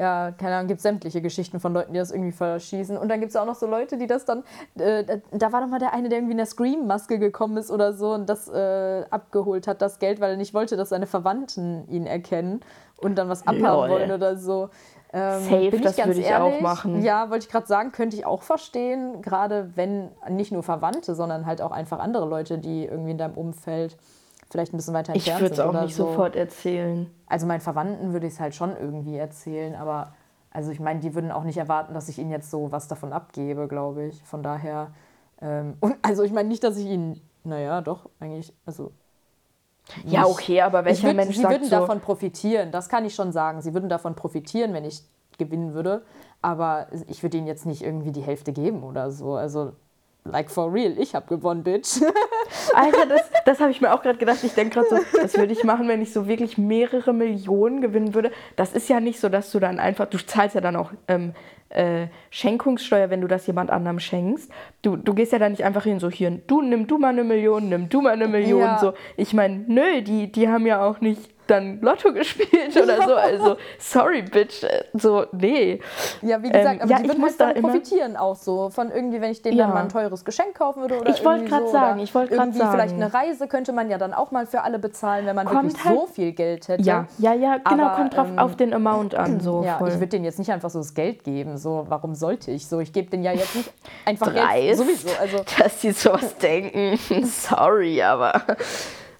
[0.00, 2.96] ja, keine Ahnung, gibt es sämtliche Geschichten von Leuten, die das irgendwie verschießen.
[2.96, 4.44] Und dann gibt es auch noch so Leute, die das dann,
[4.78, 7.70] äh, da- da war doch mal der eine, der irgendwie in der Scream-Maske gekommen ist
[7.70, 11.06] oder so und das äh, abgeholt hat, das Geld, weil er nicht wollte, dass seine
[11.06, 12.60] Verwandten ihn erkennen
[12.96, 13.90] und dann was abhaben Lol.
[13.90, 14.70] wollen oder so.
[15.12, 17.02] Ähm, Safe, bin das ganz würde ich auch machen.
[17.02, 21.44] Ja, wollte ich gerade sagen, könnte ich auch verstehen, gerade wenn nicht nur Verwandte, sondern
[21.46, 23.96] halt auch einfach andere Leute, die irgendwie in deinem Umfeld
[24.50, 26.06] vielleicht ein bisschen weiter Ich entfernt würde es sind auch nicht so.
[26.06, 27.10] sofort erzählen.
[27.26, 30.14] Also meinen Verwandten würde ich es halt schon irgendwie erzählen, aber
[30.50, 33.12] also ich meine, die würden auch nicht erwarten, dass ich ihnen jetzt so was davon
[33.12, 34.22] abgebe, glaube ich.
[34.24, 34.92] Von daher,
[35.40, 38.92] ähm, und also ich meine nicht, dass ich ihnen, naja, doch, eigentlich, also
[40.04, 43.04] Ja, okay, aber ich welcher würd, Mensch sie sagt würden so, davon profitieren, das kann
[43.04, 43.60] ich schon sagen.
[43.62, 45.02] Sie würden davon profitieren, wenn ich
[45.38, 46.02] gewinnen würde.
[46.42, 49.34] Aber ich würde ihnen jetzt nicht irgendwie die Hälfte geben oder so.
[49.34, 49.72] Also,
[50.24, 52.00] like for real, ich habe gewonnen, Bitch.
[52.74, 54.42] Alter, das, das habe ich mir auch gerade gedacht.
[54.42, 58.14] Ich denke gerade so, das würde ich machen, wenn ich so wirklich mehrere Millionen gewinnen
[58.14, 58.30] würde.
[58.56, 61.32] Das ist ja nicht so, dass du dann einfach, du zahlst ja dann auch ähm,
[61.70, 64.50] äh, Schenkungssteuer, wenn du das jemand anderem schenkst.
[64.82, 67.24] Du, du gehst ja dann nicht einfach hin, so hier, du nimm du mal eine
[67.24, 68.60] Million, nimm du mal eine Million.
[68.60, 68.78] Ja.
[68.78, 68.92] So.
[69.16, 73.14] Ich meine, nö, die, die haben ja auch nicht dann Lotto gespielt oder so.
[73.14, 74.64] Also, sorry, Bitch.
[74.94, 75.80] So, nee.
[76.22, 78.70] Ja, wie gesagt, Ähm, aber ja, die ich würden halt da profitieren auch so.
[78.70, 79.64] Von irgendwie, wenn ich denen Ja.
[79.66, 82.34] dann mal ein teures Geschenk kaufen würde oder Ich wollte grad so, sagen, ich wollte
[82.36, 83.02] grad irgendwie vielleicht sagen.
[83.02, 85.84] eine Reise könnte man ja dann auch mal für alle bezahlen, wenn man Kommt wirklich
[85.84, 86.82] halt- so viel Geld hätte.
[86.84, 89.40] Ja, ja, ja, genau, Aber, kommt drauf ähm, auf den Amount an.
[89.40, 89.88] So Ja, voll.
[89.88, 91.56] ich würde denen jetzt nicht einfach so das Geld geben.
[91.58, 92.80] So, warum sollte ich so?
[92.80, 93.72] Ich gebe denen ja jetzt nicht
[94.04, 94.52] einfach Dreist.
[94.54, 94.76] Geld.
[94.78, 95.08] Sowieso.
[95.20, 96.98] Also, dass die sowas denken.
[97.26, 98.42] Sorry, aber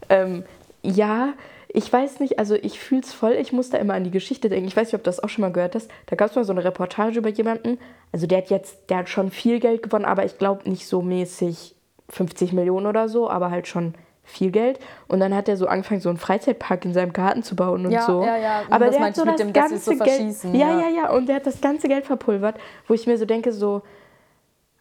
[0.09, 0.45] ähm,
[0.83, 1.31] ja,
[1.73, 4.49] ich weiß nicht, also ich fühle es voll, ich muss da immer an die Geschichte
[4.49, 4.67] denken.
[4.67, 5.91] Ich weiß nicht, ob du das auch schon mal gehört hast.
[6.07, 7.79] Da gab es mal so eine Reportage über jemanden.
[8.13, 11.01] Also der hat jetzt, der hat schon viel Geld gewonnen, aber ich glaube nicht so
[11.03, 11.77] mäßig
[12.09, 14.79] 50 Millionen oder so, aber halt schon viel Geld.
[15.09, 17.93] Und dann hat er so angefangen, so einen Freizeitpark in seinem Garten zu bauen und
[17.93, 18.23] Ja, so.
[18.23, 18.63] ja, ja.
[18.71, 20.37] Aber das der hat so das dem, ganze so Geld.
[20.53, 20.81] ja.
[20.81, 21.11] ja, ja.
[21.11, 22.57] Und der hat das ganze Geld verpulvert,
[22.87, 23.83] wo ich mir so denke, so,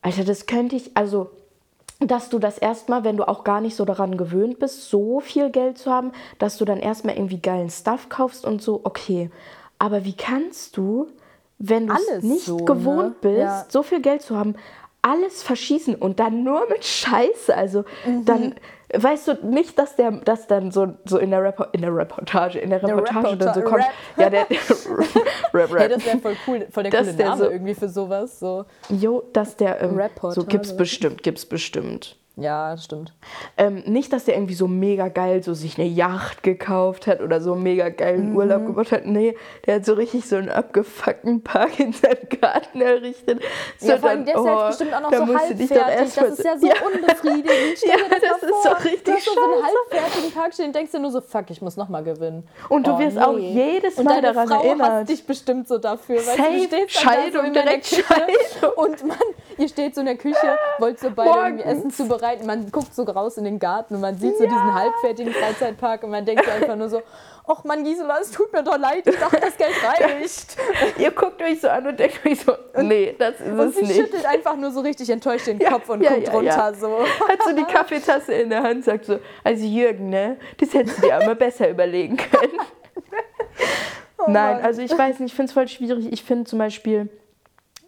[0.01, 1.29] Alter, das könnte ich, also,
[1.99, 5.49] dass du das erstmal, wenn du auch gar nicht so daran gewöhnt bist, so viel
[5.49, 9.29] Geld zu haben, dass du dann erstmal irgendwie geilen Stuff kaufst und so, okay.
[9.79, 11.07] Aber wie kannst du,
[11.57, 13.29] wenn du es nicht so, gewohnt ne?
[13.29, 13.65] bist, Ja.
[13.67, 14.55] so viel Geld zu haben,
[15.09, 18.25] alles verschießen und dann nur mit Scheiße, also Mhm.
[18.25, 18.55] dann
[18.93, 22.57] weißt du nicht, dass der das dann so, so in der Repo in der Reportage,
[22.59, 23.83] in der Reportage dann so kommt.
[23.83, 23.91] Rap.
[24.17, 24.47] Ja, der
[25.53, 25.89] Rap, hey, Rap.
[25.89, 28.39] das wäre voll cool, voll der Dass coole der Name so- irgendwie für sowas.
[28.39, 28.65] So.
[28.89, 29.99] Jo, dass der ähm,
[30.31, 32.17] so gibt's bestimmt, gibt's bestimmt.
[32.39, 33.13] Ja, das stimmt.
[33.57, 37.41] Ähm, nicht, dass der irgendwie so mega geil so sich eine Yacht gekauft hat oder
[37.41, 38.35] so mega geilen Mhm.
[38.37, 39.05] Urlaub gemacht hat.
[39.05, 43.41] Nee, der hat so richtig so einen abgefuckten Park in seinem Garten errichtet.
[43.77, 45.69] So Ja, vor allem, dann, der ist ja oh, bestimmt auch noch so doch halbfertig.
[46.15, 46.73] Das ist ja so Ja.
[46.85, 47.77] unbefriedigend.
[47.77, 48.63] Stell Ja, dir das, ist vor.
[48.63, 51.49] so richtig du hast so einen halbfertigen Park stehen und denkst dir nur so, fuck,
[51.49, 52.47] ich muss nochmal gewinnen.
[52.69, 53.21] Und du Oh, wirst nee.
[53.23, 54.89] auch jedes und Mal deine daran Frau erinnert.
[54.91, 56.19] hasst dich bestimmt so dafür.
[56.19, 56.37] Safe.
[56.37, 58.71] du stehst dann da so Scheidung, direkt Scheidung.
[58.77, 59.17] und man,
[59.57, 60.35] ihr steht so in der Küche,
[60.79, 61.79] wollt so beide irgendwie Morgens.
[61.79, 62.28] Essen zubereiten.
[62.45, 66.11] Man guckt so raus in den Garten und man sieht so diesen halbfertigen Freizeitpark und
[66.11, 67.01] man denkt so einfach nur so,
[67.47, 70.57] ach Mann, Gisela, es tut mir doch leid, ich dachte, das Geld reicht.
[70.97, 73.81] Ihr guckt euch so an und denkt euch so, nee, das ist Und es sie
[73.83, 73.95] nicht.
[73.95, 76.73] schüttelt einfach nur so richtig enttäuscht den Kopf und ja, guckt ja, runter ja.
[76.73, 76.99] so.
[76.99, 81.01] Hat so die Kaffeetasse in der Hand, sagt so, also Jürgen, ne, das hättest du
[81.03, 82.59] dir aber besser überlegen können.
[84.27, 84.65] Nein, Mann.
[84.65, 86.11] also ich weiß nicht, ich finde es voll schwierig.
[86.11, 87.09] Ich finde zum Beispiel,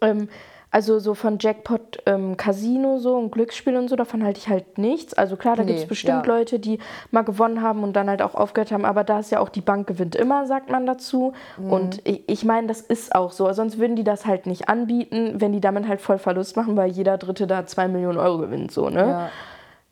[0.02, 0.30] ähm,
[0.72, 4.78] also so von Jackpot ähm, Casino so und Glücksspiel und so, davon halte ich halt
[4.78, 5.14] nichts.
[5.14, 6.34] Also klar, da Nee, gibt es bestimmt ja.
[6.34, 6.80] Leute, die
[7.12, 9.62] mal gewonnen haben und dann halt auch aufgehört haben, aber da ist ja auch die
[9.62, 11.34] Bank gewinnt immer, sagt man dazu.
[11.58, 11.72] Mhm.
[11.72, 13.52] Und ich, ich meine, das ist auch so.
[13.52, 16.90] Sonst würden die das halt nicht anbieten, wenn die damit halt voll Verlust machen, weil
[16.90, 19.00] jeder Dritte da zwei Millionen Euro gewinnt, so, ne?
[19.08, 19.30] Ja.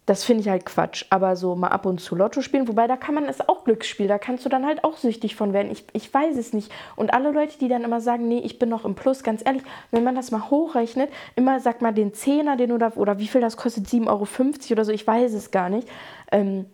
[0.09, 1.05] Das finde ich halt Quatsch.
[1.11, 4.07] Aber so mal ab und zu Lotto spielen, wobei da kann man es auch Glücksspiel,
[4.07, 5.71] da kannst du dann halt auch süchtig von werden.
[5.71, 6.71] Ich, ich weiß es nicht.
[6.95, 9.61] Und alle Leute, die dann immer sagen, nee, ich bin noch im Plus, ganz ehrlich,
[9.91, 13.39] wenn man das mal hochrechnet, immer sag mal den Zehner, den oder, oder wie viel
[13.39, 14.27] das kostet, 7,50 Euro
[14.71, 15.87] oder so, ich weiß es gar nicht.
[16.31, 16.65] Ähm,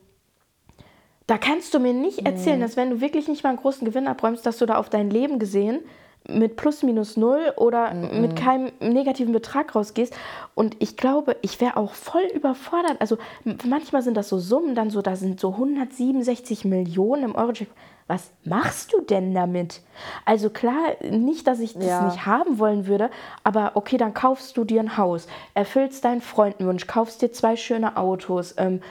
[1.28, 4.08] da kannst du mir nicht erzählen, dass wenn du wirklich nicht mal einen großen Gewinn
[4.08, 5.82] abräumst, dass du da auf dein Leben gesehen
[6.28, 10.14] mit plus minus null oder mit keinem negativen Betrag rausgehst.
[10.56, 12.98] Und ich glaube, ich wäre auch voll überfordert.
[13.00, 13.18] Also
[13.66, 17.68] manchmal sind das so Summen, dann so, da sind so 167 Millionen im Eurojack.
[18.08, 19.82] Was machst du denn damit?
[20.26, 22.02] Also klar, nicht, dass ich das Ja.
[22.02, 23.10] nicht haben wollen würde,
[23.44, 27.98] aber okay, dann kaufst du dir ein Haus, erfüllst deinen Freundenwunsch, kaufst dir zwei schöne
[27.98, 28.82] Autos, ähm,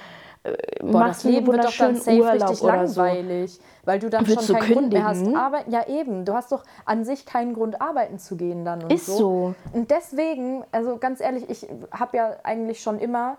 [0.42, 3.02] äh, Boah, machst das Leben wird doch dann wunderschönen Urlaub richtig oder so.
[3.84, 5.26] Weil du dann Willst schon keinen Grund mehr hast.
[5.36, 8.92] Aber ja eben, du hast doch an sich keinen Grund arbeiten zu gehen dann und
[8.92, 9.54] Ist so.
[9.72, 13.38] Und deswegen, also ganz ehrlich, ich habe ja eigentlich schon immer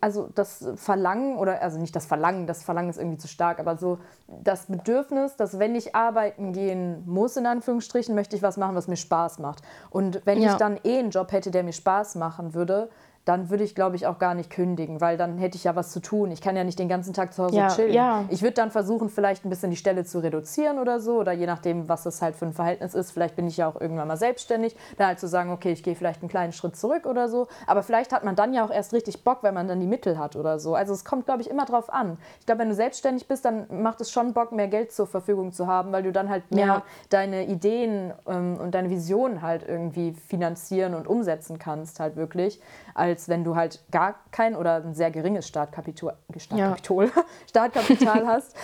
[0.00, 3.76] also das Verlangen oder also nicht das Verlangen, das Verlangen ist irgendwie zu stark, aber
[3.76, 8.74] so das Bedürfnis, dass wenn ich arbeiten gehen muss in Anführungsstrichen, möchte ich was machen,
[8.74, 9.62] was mir Spaß macht.
[9.90, 10.50] Und wenn Ja.
[10.50, 12.90] ich dann eh einen Job hätte, der mir Spaß machen würde,
[13.28, 15.90] dann würde ich, glaube ich, auch gar nicht kündigen, weil dann hätte ich ja was
[15.90, 16.30] zu tun.
[16.30, 17.92] Ich kann ja nicht den ganzen Tag zu Hause Ja, chillen.
[17.92, 18.24] ja.
[18.28, 21.46] Ich würde dann versuchen, vielleicht ein bisschen die Stelle zu reduzieren oder so, oder je
[21.46, 23.10] nachdem, was das halt für ein Verhältnis ist.
[23.10, 25.94] Vielleicht bin ich ja auch irgendwann mal selbstständig, dann halt zu sagen, okay, ich gehe
[25.94, 27.48] vielleicht einen kleinen Schritt zurück oder so.
[27.66, 30.18] Aber vielleicht hat man dann ja auch erst richtig Bock, wenn man dann die Mittel
[30.18, 30.74] hat oder so.
[30.74, 32.16] Also es kommt, glaube ich, immer drauf an.
[32.40, 35.52] Ich glaube, wenn du selbstständig bist, dann macht es schon Bock, mehr Geld zur Verfügung
[35.52, 36.82] zu haben, weil du dann halt mehr Ja.
[37.10, 42.60] deine Ideen ähm, und deine Visionen halt irgendwie finanzieren und umsetzen kannst, halt wirklich,
[42.98, 47.10] als wenn du halt gar kein oder ein sehr geringes Startkapital, Startkapital,
[47.48, 48.56] Startkapital hast.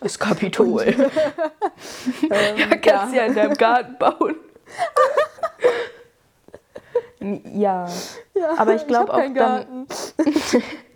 [0.00, 0.86] Das Kapitol.
[2.30, 4.34] Ähm, Ja, kannst ja in deinem Garten bauen.
[7.54, 7.88] ja.
[8.56, 9.86] aber ich glaube auch dann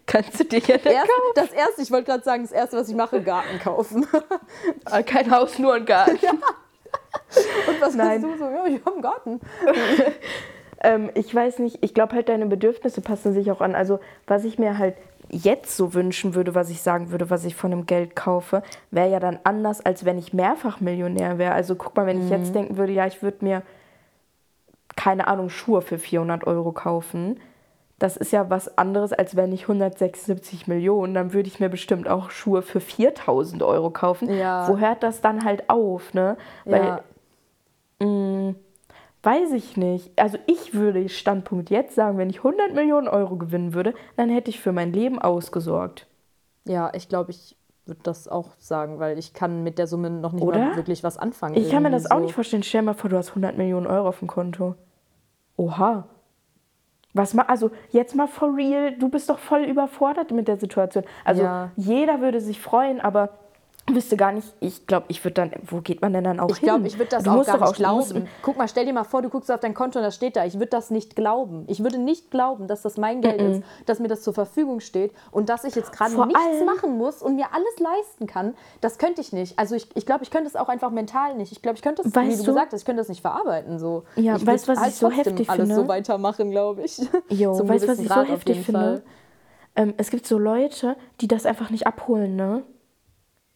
[0.07, 2.89] kannst du dir ja dann Erst, das erste, ich wollte gerade sagen, das erste, was
[2.89, 4.07] ich mache, Garten kaufen.
[4.11, 5.05] kaufen.
[5.07, 6.19] kein Haus, nur ein Garten.
[7.69, 8.23] Und was Nein.
[8.23, 8.45] du so?
[8.45, 9.41] Ja, ich habe einen Garten.
[10.83, 13.75] Ähm, ich weiß nicht, ich glaube halt, deine Bedürfnisse passen sich auch an.
[13.75, 14.97] Also, was ich mir halt
[15.31, 19.11] jetzt so wünschen würde, was ich sagen würde, was ich von dem Geld kaufe, wäre
[19.11, 21.55] ja dann anders, als wenn ich mehrfach Millionär wäre.
[21.55, 23.63] Also guck mal, wenn ich jetzt denken würde, ja, ich würde mir,
[24.95, 27.41] keine Ahnung, Schuhe für 400 Euro kaufen.
[27.99, 32.09] Das ist ja was anderes, als wenn ich 176 Millionen, dann würde ich mir bestimmt
[32.09, 34.29] auch Schuhe für 4000 Euro kaufen.
[34.29, 34.69] Ja.
[34.69, 36.37] Wo hört das dann halt auf, ne?
[36.65, 37.01] Weil Ja.
[39.23, 40.11] Weiß ich nicht.
[40.19, 44.51] Also ich würde Standpunkt jetzt sagen, wenn ich 100 Millionen Euro gewinnen würde, dann hätte
[44.51, 46.09] ich für mein Leben ausgesorgt.
[46.65, 47.57] Ja, ich glaube, ich
[47.87, 51.57] würde das auch sagen, weil ich kann mit der Summe noch nicht wirklich was anfangen.
[51.57, 52.25] Ich kann mir das irgendwie auch so.
[52.25, 52.63] nicht vorstellen.
[52.63, 54.75] Stell dir mal vor, du hast 100 Millionen Euro auf dem Konto.
[55.57, 56.07] Oha.
[57.15, 61.05] Was mal, also jetzt mal for real, du bist doch voll überfordert mit der Situation.
[61.25, 61.71] Also Ja.
[61.77, 63.31] jeder würde sich freuen, aber
[63.95, 66.59] wüsste gar nicht, ich glaube, ich würde dann, wo geht man denn dann auch Ich
[66.59, 66.69] hin?
[66.69, 68.29] glaube, ich würde das Du auch musst gar doch nicht musst- glauben.
[68.43, 70.45] Guck mal, stell dir mal vor, du guckst auf dein Konto und das steht da.
[70.45, 71.65] Ich würde das nicht glauben.
[71.69, 75.13] Ich würde nicht glauben, dass das mein Geld ist, dass mir das zur Verfügung steht
[75.31, 78.55] und dass ich jetzt gerade nichts allem- machen muss und mir alles leisten kann.
[78.81, 79.59] Das könnte ich nicht.
[79.59, 81.53] Also ich, ich glaube, ich könnte es auch einfach mental nicht.
[81.53, 83.79] Ich glaube, ich könnte es, wie du du- gesagt hast, ich könnte das nicht verarbeiten.
[83.79, 84.05] So.
[84.17, 85.75] Ja, ich weißt du, was ich so heftig alles finde?
[85.75, 86.99] so weitermachen, glaube ich.
[87.29, 89.03] Jo, Zum weißt du, was ich so Grad auf heftig finde?
[89.75, 92.63] Ähm, es gibt so Leute, die das einfach nicht abholen, ne?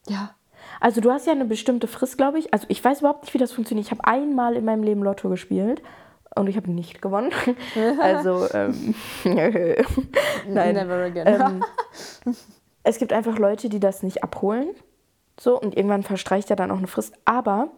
[0.08, 0.34] Ja.
[0.80, 2.52] Also du hast ja eine bestimmte Frist, glaube ich.
[2.52, 3.86] Also ich weiß überhaupt nicht, wie das funktioniert.
[3.86, 5.82] Ich habe einmal in meinem Leben Lotto gespielt
[6.34, 7.32] und ich habe nicht gewonnen.
[8.00, 10.74] also ähm, nein.
[10.74, 11.62] Never again.
[12.26, 12.34] Ähm,
[12.82, 14.68] es gibt einfach Leute, die das nicht abholen.
[15.38, 17.14] So und irgendwann verstreicht ja dann auch eine Frist.
[17.24, 17.68] Aber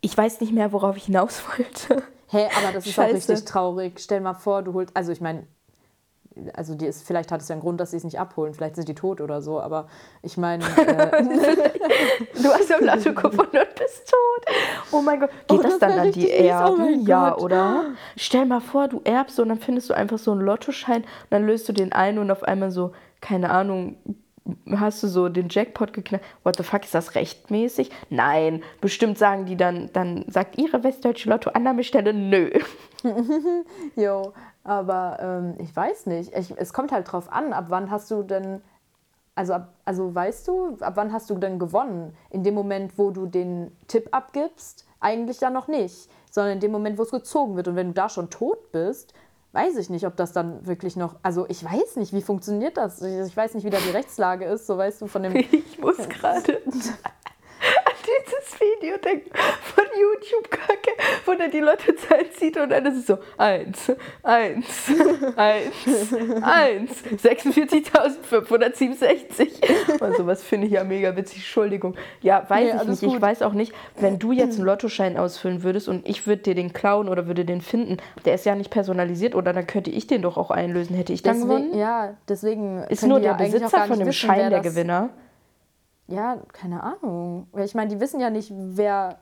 [0.00, 2.02] ich weiß nicht mehr, worauf ich hinaus wollte.
[2.28, 3.32] Hä, aber das ist auch Scheiße.
[3.32, 4.00] richtig traurig.
[4.00, 5.46] Stell mal vor, du holst, also ich meine,
[6.54, 8.54] also die ist, vielleicht hat es ja einen Grund, dass sie es nicht abholen.
[8.54, 9.86] Vielleicht sind die tot oder so, aber
[10.22, 11.22] ich meine, äh,
[12.42, 14.54] Du hast im Lotto gewonnen und bist tot.
[14.92, 15.30] Oh mein Gott.
[15.48, 16.26] Geht Oh, das das dann an die.
[16.26, 16.78] Oh Erben?
[16.78, 17.42] mein ja, Gott.
[17.42, 17.84] oder?
[18.16, 21.46] Stell mal vor, du erbst und dann findest du einfach so einen Lottoschein und dann
[21.46, 23.96] löst du den ein und auf einmal so, keine Ahnung,
[24.76, 26.24] hast du so den Jackpot geknackt.
[26.42, 27.90] What the fuck, ist das rechtmäßig?
[28.10, 32.50] Nein, bestimmt sagen die dann, dann sagt ihre Westdeutsche Lotto-Annahmestelle, nö.
[33.96, 34.32] jo,
[34.64, 36.34] aber ähm, ich weiß nicht.
[36.34, 38.62] Ich, es kommt halt drauf an, ab wann hast du denn,
[39.34, 42.16] also, ab, also weißt du, ab wann hast du denn gewonnen?
[42.30, 44.86] In dem Moment, wo du den Tipp abgibst?
[45.00, 47.68] Eigentlich ja noch nicht, sondern in dem Moment, wo es gezogen wird.
[47.68, 49.12] Und wenn du da schon tot bist,
[49.52, 53.02] weiß ich nicht, ob das dann wirklich noch, also ich weiß nicht, wie funktioniert das?
[53.02, 55.34] Ich, ich weiß nicht, wie da die Rechtslage ist, so weißt du, von dem...
[55.52, 56.62] Ich muss gerade
[58.06, 59.30] dieses Video denken
[59.74, 60.90] von YouTube Kacke,
[61.26, 64.64] wo der die Lottozahlen zieht und dann ist es so 1, 1,
[65.36, 65.72] 1,
[66.42, 66.90] 1,
[67.22, 70.02] 46.567.
[70.02, 71.38] Und sowas finde ich ja mega witzig.
[71.38, 71.94] Entschuldigung.
[72.20, 73.02] Ja, weiß Nee, ich nicht.
[73.02, 73.20] Ich gut.
[73.22, 76.72] weiß auch nicht, wenn du jetzt einen Lottoschein ausfüllen würdest und ich würde dir den
[76.72, 80.22] klauen oder würde den finden, der ist ja nicht personalisiert oder dann könnte ich den
[80.22, 80.96] doch auch einlösen.
[80.96, 81.64] Hätte ich dann gewonnen?
[81.72, 85.10] Deswegen, ja, deswegen Ist nur der ja Besitzer von dem wissen, Schein der das- Gewinner.
[86.06, 87.46] Ja, keine Ahnung.
[87.56, 89.18] Ich meine, die wissen ja nicht, wer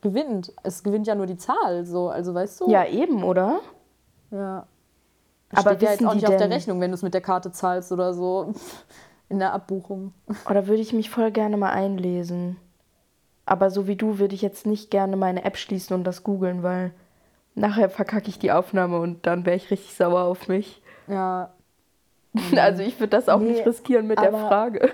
[0.00, 0.52] gewinnt.
[0.62, 2.08] Es gewinnt ja nur die Zahl, so.
[2.08, 2.70] Also weißt du?
[2.70, 3.60] Ja, eben, oder?
[4.30, 4.66] ja.
[5.52, 7.50] Aber Steht ja jetzt auch nicht auf der Rechnung, wenn du es mit der Karte
[7.50, 8.54] zahlst oder so.
[9.28, 10.12] In der Abbuchung.
[10.48, 12.56] Oder würde ich mich voll gerne mal einlesen.
[13.46, 16.62] Aber so wie du würde ich jetzt nicht gerne meine App schließen und das googeln,
[16.62, 16.92] weil
[17.54, 20.82] nachher verkacke ich die Aufnahme und dann wäre ich richtig sauer auf mich.
[21.06, 21.50] Ja.
[22.56, 23.40] Also ich würde das auch.
[23.40, 24.88] Nee, nicht riskieren mit der Frage.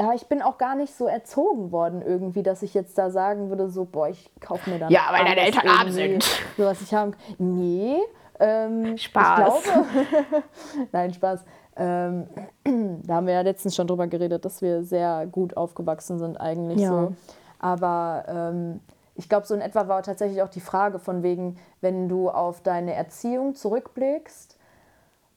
[0.00, 3.50] Ja, ich bin auch gar nicht so erzogen worden irgendwie, dass ich jetzt da sagen
[3.50, 4.90] würde, so, boah, ich kaufe mir dann.
[4.90, 6.24] Ja, weil deine Eltern arm sind.
[6.56, 7.12] So was ich haben.
[7.38, 7.96] Nee.
[8.40, 9.58] Ähm, Spaß.
[9.58, 9.86] Ich glaube,
[10.92, 11.44] Nein, Spaß.
[11.76, 12.26] Ähm,
[13.06, 16.80] da haben wir ja letztens schon drüber geredet, dass wir sehr gut aufgewachsen sind eigentlich
[16.80, 16.88] Ja.
[16.88, 17.12] so.
[17.58, 18.80] Aber ähm,
[19.14, 22.62] ich glaube, so in etwa war tatsächlich auch die Frage von wegen, wenn du auf
[22.62, 24.58] deine Erziehung zurückblickst,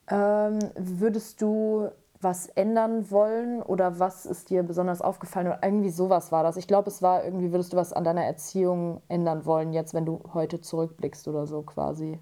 [0.09, 1.89] ähm, würdest du
[2.25, 6.57] was ändern wollen oder was ist dir besonders aufgefallen oder irgendwie sowas war das.
[6.57, 10.05] Ich glaube, es war irgendwie, würdest du was an deiner Erziehung ändern wollen, jetzt wenn
[10.05, 12.19] du heute zurückblickst oder so quasi.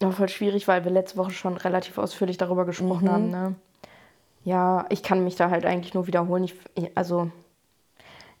[0.00, 3.10] War voll schwierig, weil wir letzte Woche schon relativ ausführlich darüber gesprochen Mhm.
[3.10, 3.30] haben.
[3.30, 3.54] Ne?
[4.44, 6.44] Ja, ich kann mich da halt eigentlich nur wiederholen.
[6.44, 6.54] Ich,
[6.96, 7.30] also,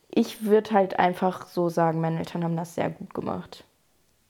[0.08, 3.64] ich würde halt einfach so sagen, meine Eltern haben das sehr gut gemacht.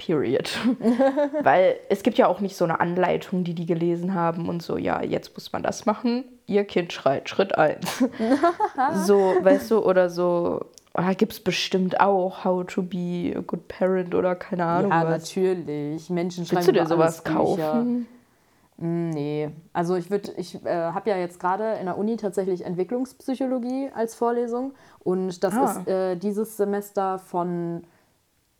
[0.04, 0.50] Period.
[1.42, 4.76] weil es gibt ja auch nicht so eine Anleitung, die die gelesen haben und so,
[4.76, 6.24] ja, jetzt muss man das machen.
[6.46, 8.04] Ihr Kind schreit, Schritt 1.
[9.06, 10.66] so, weißt du, oder so.
[10.94, 15.04] Da gibt es bestimmt auch How to be a good parent oder keine Ahnung ja,
[15.04, 15.22] was.
[15.22, 16.10] natürlich.
[16.10, 18.00] Menschen schreiben Willst du dir sowas kaufen?
[18.00, 22.64] Mm, Nee, also ich würde, ich äh, habe ja jetzt gerade in der Uni tatsächlich
[22.64, 24.72] Entwicklungspsychologie als Vorlesung
[25.04, 25.64] und das Ah.
[25.70, 27.84] ist äh, dieses Semester von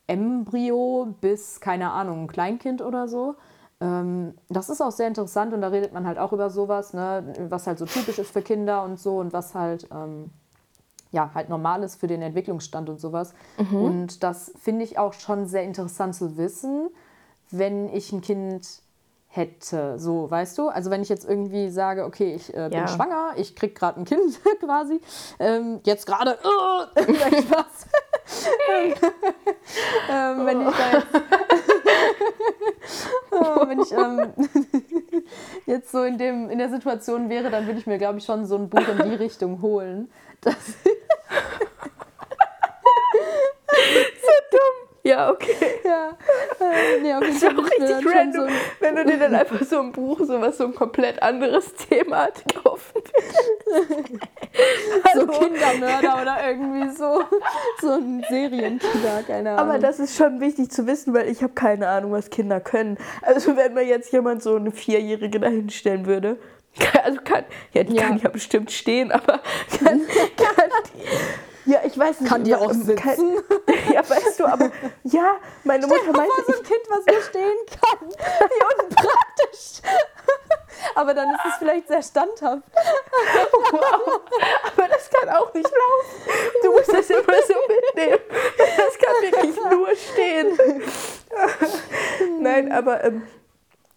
[0.07, 3.35] Embryo bis, keine Ahnung, Kleinkind oder so.
[3.81, 7.35] ähm, das ist auch sehr interessant und da redet man halt auch über sowas, ne,
[7.49, 10.31] was halt so typisch ist für Kinder und so und was halt, ähm,
[11.11, 13.35] ja, halt normal ist für den Entwicklungsstand und sowas.
[13.81, 16.89] Und das finde ich auch schon sehr interessant zu wissen,
[17.51, 18.67] wenn ich ein Kind
[19.29, 20.69] hätte, so, weißt du?
[20.69, 22.89] Also wenn ich jetzt irgendwie sage, okay, ich äh, bin Ja.
[22.89, 25.01] schwanger, ich krieg gerade ein Kind quasi,
[25.39, 26.39] ähm, jetzt gerade,
[27.47, 27.87] Spaß.
[30.11, 31.07] ähm, wenn ich da jetzt,
[33.31, 34.33] Oh, wenn ich ähm,
[35.67, 38.47] jetzt so in, dem, in der Situation wäre, dann würde ich mir, glaube ich, schon
[38.47, 40.11] so ein Buch in die Richtung holen.
[40.43, 40.57] Das,
[45.05, 45.57] Ja, okay.
[45.85, 46.11] ja,
[46.61, 49.81] äh, nee, auf jeden ist auch richtig random, so wenn du dir dann einfach so
[49.81, 53.03] ein Buch, so was so ein komplett anderes Thema hat, kaufen
[55.15, 55.27] so Hallo.
[55.33, 57.23] Kindermörder oder irgendwie so,
[57.81, 59.71] so ein Serienkiller, keine Ahnung.
[59.71, 62.97] Aber das ist schon wichtig zu wissen, weil ich habe keine Ahnung, was Kinder können.
[63.23, 66.39] Also wenn mir jetzt jemand so eine Vierjährige dahinstellen würde,
[67.03, 68.03] also kann, ja, die Ja.
[68.05, 69.41] kann ja bestimmt stehen, aber
[69.79, 70.01] kann,
[70.37, 72.29] kann die, ja, ich weiß nicht.
[72.31, 73.37] Kann die auch kann- sitzen?
[73.93, 74.71] Ja, weißt du, aber
[75.05, 78.09] ja, meine Mutter Stell meinte, vor, so ein Kind, was nur stehen kann.
[78.09, 79.83] Wie unpraktisch.
[80.95, 82.63] Aber dann ist es vielleicht sehr standhaft.
[84.77, 86.51] aber das kann auch nicht laufen.
[86.63, 88.21] Du musst das immer so mitnehmen.
[88.59, 90.59] Das kann wirklich nur stehen.
[92.41, 93.27] Nein, aber ähm,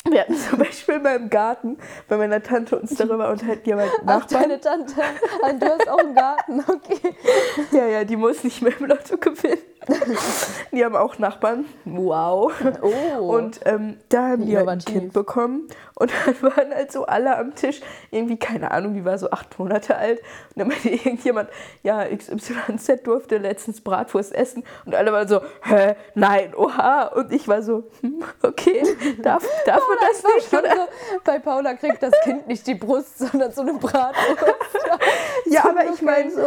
[0.10, 3.82] wir hatten zum Beispiel mal im Garten bei meiner Tante uns darüber unterhalten, die haben
[3.82, 4.94] halt Ach, deine Tante.
[5.60, 7.16] Du hast auch einen Garten, okay.
[7.72, 9.62] Ja, ja, die muss nicht mehr im Lotto gewinnen.
[10.72, 11.66] Die haben auch Nachbarn.
[11.86, 12.52] Wow.
[12.82, 13.36] Oh.
[13.36, 14.80] Und ähm, da haben die halt ein.
[14.80, 15.68] Kind bekommen.
[15.98, 17.80] Und dann waren halt so alle am Tisch,
[18.12, 20.20] irgendwie, keine Ahnung, die war so acht Monate alt.
[20.20, 21.50] Und dann meinte irgendjemand,
[21.84, 24.64] ja, XYZ durfte letztens Bratwurst essen.
[24.86, 27.04] Und alle waren so, hä, nein, oha.
[27.16, 28.84] Und ich war so, hm, okay,
[29.22, 30.54] darf, darf man das nicht?
[30.54, 30.76] Oder?
[30.76, 30.82] so,
[31.24, 34.46] bei Paula kriegt das Kind nicht die Brust, sondern so eine Bratwurst.
[35.48, 36.42] Ja, So aber ich meine, so,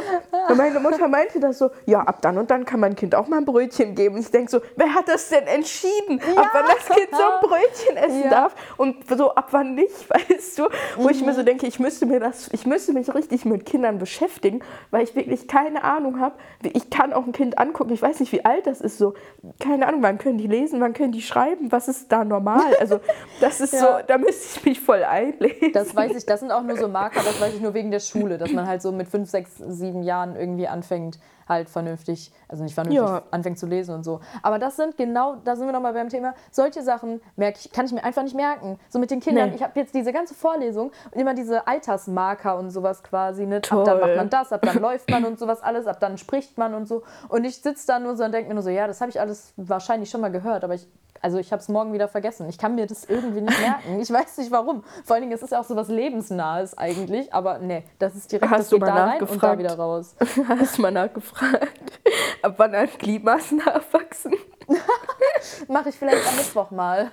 [0.56, 3.36] meine Mutter meinte das so, ja, ab dann und dann kann mein Kind auch mal
[3.38, 4.16] ein Brötchen geben.
[4.16, 7.40] Und ich denke so, wer hat das denn entschieden, ab wann das Kind so ein
[7.40, 8.30] Brötchen essen Ja.
[8.30, 10.68] darf und so ab wann nicht, weißt du?
[10.96, 13.98] Wo ich mir so denke, ich müsste mir das, ich müsste mich richtig mit Kindern
[13.98, 16.34] beschäftigen, weil ich wirklich keine Ahnung habe.
[16.62, 19.14] Ich kann auch ein Kind angucken, ich weiß nicht, wie alt das ist, so,
[19.60, 22.74] keine Ahnung, wann können die lesen, wann können die schreiben, was ist da normal?
[22.80, 23.00] Also,
[23.40, 23.78] das ist Ja.
[23.78, 25.72] so, da müsste ich mich voll einlesen.
[25.72, 28.00] Das weiß ich, das sind auch nur so Marker, das weiß ich nur wegen der
[28.00, 32.62] Schule, dass man halt so mit fünf, sechs, sieben Jahren irgendwie anfängt, halt vernünftig, also
[32.62, 33.22] nicht vernünftig, Ja.
[33.30, 34.20] anfängt zu lesen und so.
[34.42, 37.86] Aber das sind genau, da sind wir nochmal beim Thema, solche Sachen merke ich, kann
[37.86, 38.78] ich mir einfach nicht merken.
[38.90, 39.56] So mit den Kindern, Nee.
[39.56, 43.56] ich habe jetzt diese ganze Vorlesung und immer diese Altersmarker und sowas quasi, ne?
[43.56, 43.84] ab Toll.
[43.84, 46.74] dann macht man das, ab dann läuft man und sowas alles, ab dann spricht man
[46.74, 47.02] und so.
[47.28, 49.20] Und ich sitze da nur so und denke mir nur so, ja, das habe ich
[49.20, 50.86] alles wahrscheinlich schon mal gehört, aber ich
[51.22, 52.48] also ich habe es morgen wieder vergessen.
[52.48, 54.00] Ich kann mir das irgendwie nicht merken.
[54.00, 54.84] Ich weiß nicht warum.
[55.04, 57.32] Vor allen Dingen, es ist ja auch so was Lebensnahes eigentlich.
[57.32, 59.58] Aber nee, das ist direkt, Hast das du mal da rein und da nachgefragt?
[59.58, 60.14] wieder raus.
[60.48, 62.00] Hast du mal nachgefragt,
[62.42, 64.34] ab wann ein Gliedmaßen nachwachsen?
[65.68, 67.10] Mache ich vielleicht am Mittwoch mal.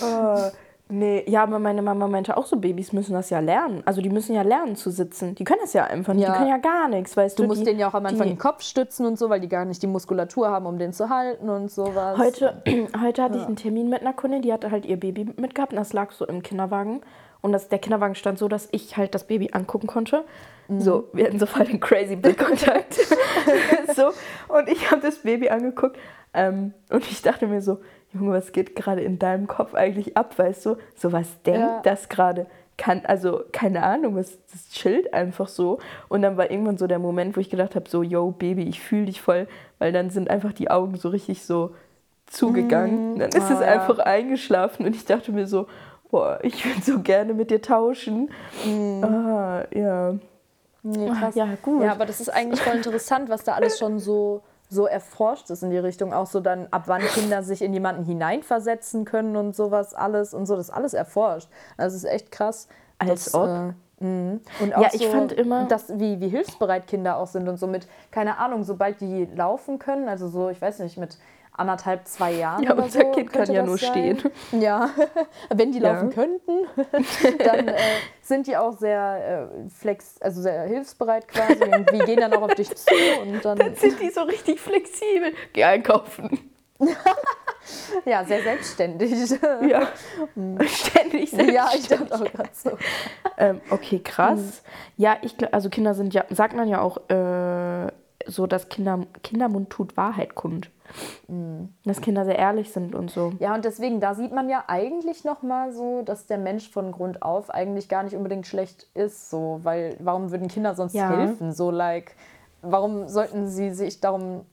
[0.00, 0.50] Äh,
[0.92, 3.82] nee, ja, aber meine Mama meinte auch so, Babys müssen das ja lernen.
[3.84, 5.34] Also die müssen ja lernen zu sitzen.
[5.34, 6.22] Die können das ja einfach nicht.
[6.24, 6.32] Ja.
[6.32, 7.42] Die können ja gar nichts, weißt du.
[7.42, 9.40] Du musst die, den ja auch am Anfang die- den Kopf stützen und so, weil
[9.40, 12.18] die gar nicht die Muskulatur haben, um den zu halten und sowas.
[12.18, 12.62] Heute,
[13.02, 15.78] heute hatte ich einen Termin mit einer Kundin, die hatte halt ihr Baby mitgehabt und
[15.78, 17.00] das lag so im Kinderwagen.
[17.40, 20.24] Und das, der Kinderwagen stand so, dass ich halt das Baby angucken konnte.
[20.78, 22.94] So, wir hatten so voll den crazy Blickkontakt.
[23.96, 24.10] so,
[24.48, 25.98] und ich habe das Baby angeguckt
[26.34, 27.78] ähm, und ich dachte mir so,
[28.14, 30.76] Junge, was geht gerade in deinem Kopf eigentlich ab, weißt du?
[30.96, 31.80] So, was denkt Ja.
[31.82, 32.46] das gerade?
[32.78, 35.78] Kann, also, keine Ahnung, es, das chillt einfach so.
[36.08, 38.80] Und dann war irgendwann so der Moment, wo ich gedacht habe, so, yo, Baby, ich
[38.80, 39.46] fühle dich voll,
[39.78, 41.74] weil dann sind einfach die Augen so richtig so
[42.26, 43.18] zugegangen.
[43.18, 43.66] Dann ist Ah, es ja.
[43.66, 45.66] einfach eingeschlafen und ich dachte mir so,
[46.10, 48.30] boah, ich würde so gerne mit dir tauschen.
[49.02, 50.14] Ah, ja.
[50.82, 51.34] Nee, krass.
[51.34, 51.82] Ja, gut.
[51.82, 54.42] Ja, aber das ist eigentlich voll interessant, was da alles schon so,
[54.72, 56.12] so erforscht ist in die Richtung.
[56.12, 60.46] Auch so dann, ab wann Kinder sich in jemanden hineinversetzen können und sowas alles und
[60.46, 60.56] so.
[60.56, 61.48] Das alles erforscht.
[61.76, 62.68] Also es ist echt krass.
[62.98, 63.48] Als dass, ob.
[63.48, 64.38] Äh, mh.
[64.60, 67.58] und auch Ja, ich so, fand immer- dass, wie, wie hilfsbereit Kinder auch sind und
[67.58, 71.18] so mit, keine Ahnung, sobald die laufen können, also so, ich weiß nicht, mit
[71.54, 73.10] anderthalb, zwei Jahren Ja, unser so.
[73.12, 73.90] Kind kann ja nur sein.
[74.18, 74.32] stehen.
[74.60, 74.90] Ja,
[75.50, 75.92] wenn die Ja.
[75.92, 76.66] laufen könnten,
[77.44, 77.76] dann äh,
[78.22, 82.42] sind die auch sehr äh, flex, also sehr hilfsbereit quasi und wir gehen dann auch
[82.42, 85.32] auf dich zu und dann, Dann sind die so richtig flexibel.
[85.52, 86.50] Geh einkaufen.
[88.04, 89.12] ja, sehr selbstständig.
[89.68, 89.88] Ja.
[90.66, 91.52] Ständig selbst.
[91.52, 92.70] ja, ich dachte auch gerade so.
[93.38, 94.62] Ähm, okay, krass.
[94.96, 97.86] Ja, ich glaub, also Kinder sind ja, sagt man ja auch, äh,
[98.26, 100.70] so, dass Kinder, Kindermund tut Wahrheit kund.
[101.84, 103.32] Dass Kinder sehr ehrlich sind und so.
[103.38, 107.22] Ja, und deswegen, da sieht man ja eigentlich nochmal so, dass der Mensch von Grund
[107.22, 111.08] auf eigentlich gar nicht unbedingt schlecht ist, so, weil warum würden Kinder sonst Ja.
[111.08, 111.52] helfen?
[111.52, 112.14] So, like,
[112.60, 114.44] warum sollten sie sich darum,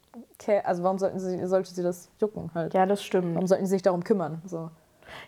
[0.64, 2.74] also warum sollten sie, sollte sie das jucken halt?
[2.74, 3.36] Ja, das stimmt.
[3.36, 4.42] Warum sollten sie sich darum kümmern?
[4.46, 4.70] So.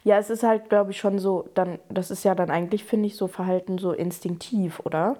[0.04, 3.08] Ja, es ist halt, glaube ich, schon so, dann, das ist ja dann eigentlich, finde
[3.08, 5.16] ich, so Verhalten so instinktiv, oder?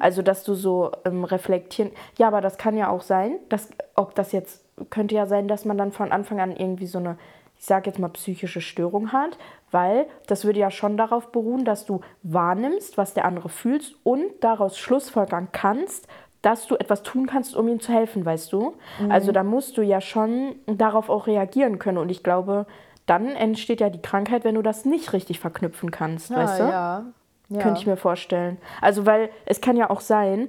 [0.00, 1.90] Also, dass du so ähm, reflektieren.
[2.16, 5.64] Ja, aber das kann ja auch sein, dass, ob das jetzt, könnte ja sein, dass
[5.64, 7.16] man dann von Anfang an irgendwie so eine,
[7.58, 9.38] ich sage jetzt mal, psychische Störung hat,
[9.70, 14.24] weil das würde ja schon darauf beruhen, dass du wahrnimmst, was der andere fühlt und
[14.40, 16.08] daraus schlussfolgern kannst,
[16.42, 18.74] dass du etwas tun kannst, um ihm zu helfen, weißt du?
[19.08, 21.96] Also da musst du ja schon darauf auch reagieren können.
[21.96, 22.66] Und ich glaube,
[23.06, 26.64] dann entsteht ja die Krankheit, wenn du das nicht richtig verknüpfen kannst, weißt du?
[26.64, 27.04] ja.
[27.48, 27.60] ja.
[27.60, 28.58] Könnte ich mir vorstellen.
[28.82, 30.48] Also, weil es kann ja auch sein,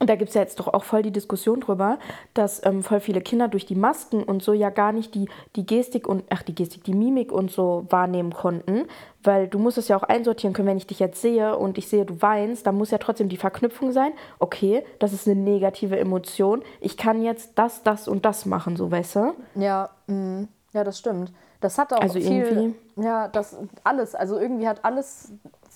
[0.00, 1.98] und da gibt es ja jetzt doch auch voll die Diskussion drüber,
[2.34, 5.66] dass ähm, voll viele Kinder durch die Masken und so ja gar nicht die, die
[5.66, 8.86] Gestik und, ach, die Gestik, die Mimik und so wahrnehmen konnten.
[9.22, 11.88] Weil du musst es ja auch einsortieren können, wenn ich dich jetzt sehe und ich
[11.88, 14.12] sehe, du weinst, dann muss ja trotzdem die Verknüpfung sein.
[14.38, 16.62] Okay, das ist eine negative Emotion.
[16.80, 19.34] Ich kann jetzt das, das und das machen, so weißt du?
[19.56, 21.30] Ja, mm, ja, das stimmt.
[21.60, 25.30] Das hat auch Also viel, irgendwie- ja, das alles, also irgendwie hat alles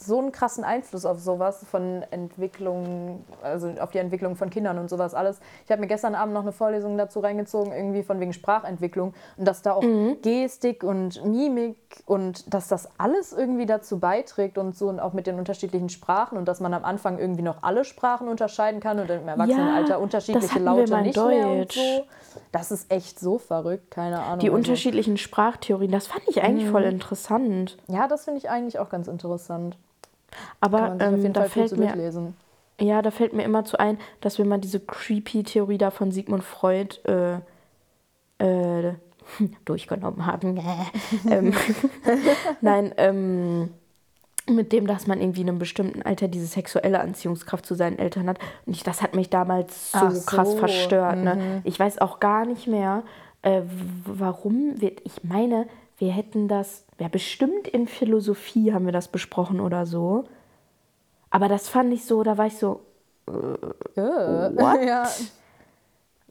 [0.05, 4.91] so einen krassen Einfluss auf sowas von Entwicklung, also auf die Entwicklung von Kindern und
[4.91, 5.41] sowas alles.
[5.65, 9.47] Ich habe mir gestern Abend noch eine Vorlesung dazu reingezogen, irgendwie von wegen Sprachentwicklung und
[9.49, 10.17] dass da auch Mhm.
[10.23, 11.77] Gestik und Mimik
[12.07, 16.37] und dass das alles irgendwie dazu beiträgt und so und auch mit den unterschiedlichen Sprachen
[16.39, 19.99] und dass man am Anfang irgendwie noch alle Sprachen unterscheiden kann und im Erwachsenenalter das
[20.03, 21.77] unterschiedliche Laute nicht mehr und Deutsch.
[21.79, 22.05] so.
[22.51, 24.39] Das ist echt so verrückt, keine Ahnung.
[24.41, 27.77] Die also- unterschiedlichen Sprachtheorien, das fand ich eigentlich voll interessant.
[27.89, 29.77] Ja, das finde ich eigentlich auch ganz interessant.
[30.61, 32.35] Aber man ähm, da Fall fällt mir durchlesen.
[32.81, 36.11] Ja, da fällt mir immer zu ein, dass wir mal diese creepy Theorie da von
[36.11, 37.39] Sigmund Freud äh,
[38.39, 38.95] äh,
[39.65, 40.61] durchgenommen haben.
[41.31, 41.53] ähm,
[42.61, 43.71] Nein, ähm,
[44.47, 48.29] mit dem, dass man irgendwie in einem bestimmten Alter diese sexuelle Anziehungskraft zu seinen Eltern
[48.29, 48.39] hat.
[48.67, 51.17] Und ich, das hat mich damals so, so, krass verstört.
[51.17, 51.63] Ne?
[51.65, 53.05] Ich weiß auch gar nicht mehr,
[53.41, 53.63] äh,
[54.05, 55.67] warum wir, ich meine,
[55.97, 60.25] wir hätten das, ja bestimmt in Philosophie haben wir das besprochen oder so.
[61.31, 62.81] Aber das fand ich so, da war ich so,
[63.27, 64.81] Äh, What?
[64.87, 65.09] Ja,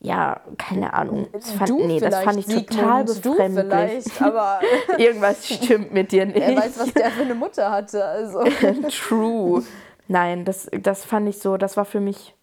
[0.01, 1.27] ja, keine Ahnung.
[1.31, 4.05] Das fand, du nee, das fand ich total befremdlich.
[4.21, 4.59] aber
[4.97, 6.35] Irgendwas stimmt mit dir nicht.
[6.35, 8.03] wer weiß, was der für eine Mutter hatte.
[8.03, 8.43] Also.
[8.89, 9.63] True.
[10.09, 12.35] Nein, das, das fand ich so, das war für mich.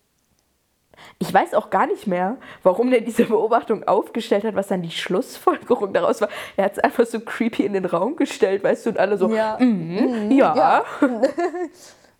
[1.18, 4.90] Ich weiß auch gar nicht mehr, warum der diese Beobachtung aufgestellt hat, was dann die
[4.90, 6.28] Schlussfolgerung daraus war.
[6.56, 9.28] Er hat es einfach so creepy in den Raum gestellt, weißt du, und alle so,
[9.30, 9.56] Ja.
[9.60, 10.84] mhm, ja, ja.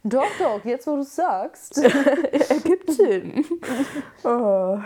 [0.03, 1.77] Doch, doch, jetzt wo du es sagst.
[2.49, 3.45] ergibt Sinn.
[4.25, 4.79] oh.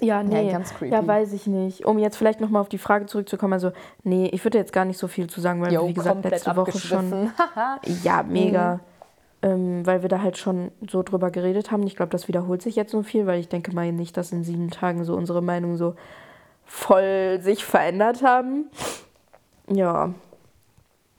[0.00, 0.50] Ja, nee.
[0.50, 0.92] ganz creepy.
[0.92, 1.84] Ja, weiß ich nicht.
[1.84, 3.72] Um jetzt vielleicht nochmal auf die Frage zurückzukommen, also,
[4.02, 6.54] nee, ich würde jetzt gar nicht so viel zu sagen, weil Jo, wie gesagt, letzte
[6.54, 7.32] Woche schon.
[8.02, 8.80] Ja, mega.
[9.44, 11.86] Ähm, weil wir da halt schon so drüber geredet haben.
[11.86, 14.42] Ich glaube, das wiederholt sich jetzt so viel, weil ich denke mal nicht, dass in
[14.42, 15.96] sieben Tagen so unsere Meinungen so
[16.64, 18.70] voll sich verändert haben.
[19.68, 20.14] Ja.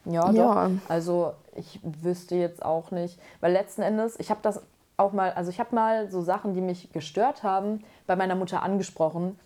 [0.05, 0.67] Ja, Ja.
[0.69, 0.71] doch.
[0.89, 4.61] Also ich wüsste jetzt auch nicht, weil letzten Endes, ich habe das
[4.97, 8.63] auch mal, also ich habe mal so Sachen, die mich gestört haben, bei meiner Mutter
[8.63, 9.37] angesprochen.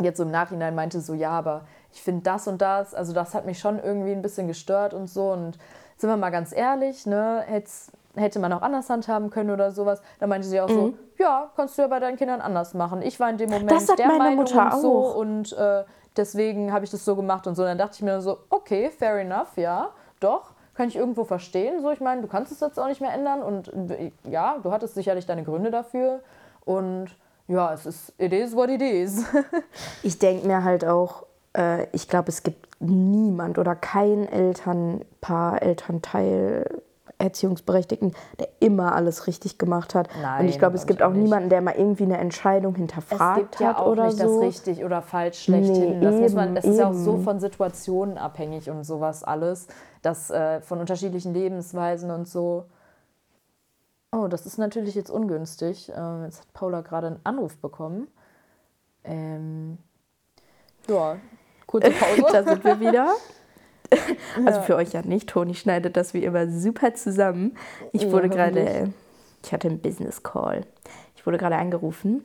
[0.00, 3.34] Jetzt so im Nachhinein meinte so, ja, aber ich finde das und das, also das
[3.34, 5.32] hat mich schon irgendwie ein bisschen gestört und so.
[5.32, 5.58] Und
[6.00, 10.02] sind wir mal ganz ehrlich, ne, hätt's, hätte man auch anders handhaben können oder sowas.
[10.18, 13.02] Da meinte sie auch so, ja, kannst du ja bei deinen Kindern anders machen.
[13.02, 13.74] Ich war in dem Moment Mhm.
[13.74, 15.14] Das sagt der meine Meinung Mutter und so auch.
[15.16, 15.84] und äh,
[16.16, 17.62] deswegen habe ich das so gemacht und so.
[17.64, 19.90] dann dachte ich mir so, okay, fair enough, ja,
[20.20, 21.82] doch, kann ich irgendwo verstehen.
[21.82, 24.72] So, ich meine, du kannst es jetzt auch nicht mehr ändern und äh, ja, du
[24.72, 26.20] hattest sicherlich deine Gründe dafür
[26.64, 27.08] und
[27.48, 29.24] ja, es ist, it is what it is.
[30.02, 31.24] Ich denke mir halt auch,
[31.56, 36.82] äh, ich glaube, es gibt niemand oder kein Elternpaar, Elternteil,
[37.18, 40.08] Erziehungsberechtigten, der immer alles richtig gemacht hat.
[40.14, 41.24] Und Nein, ich glaube, es gibt auch nicht.
[41.24, 44.40] niemanden, der mal irgendwie eine Entscheidung Es hinterfragt gibt ja hat auch oder nicht so.
[44.40, 45.98] das richtig oder falsch schlechthin.
[45.98, 47.24] Nee, das muss man, eben, das ist ja auch so eben.
[47.24, 49.68] von Situationen abhängig und sowas alles.
[50.00, 52.64] Das äh, von unterschiedlichen Lebensweisen und so.
[54.12, 55.92] Oh, das ist natürlich jetzt ungünstig.
[55.94, 58.08] Ähm, jetzt hat Paula gerade einen Anruf bekommen.
[59.04, 59.78] Ähm,
[60.88, 61.16] ja,
[61.70, 62.26] kurze Pause.
[62.32, 63.12] da sind wir wieder.
[64.46, 65.28] Also für euch ja nicht.
[65.28, 67.56] Toni schneidet das wie immer super zusammen.
[67.92, 68.64] Ich Ja, wurde hoffentlich.
[68.66, 68.92] gerade,
[69.42, 70.60] ich hatte einen Business Call.
[71.16, 72.22] Ich wurde gerade angerufen.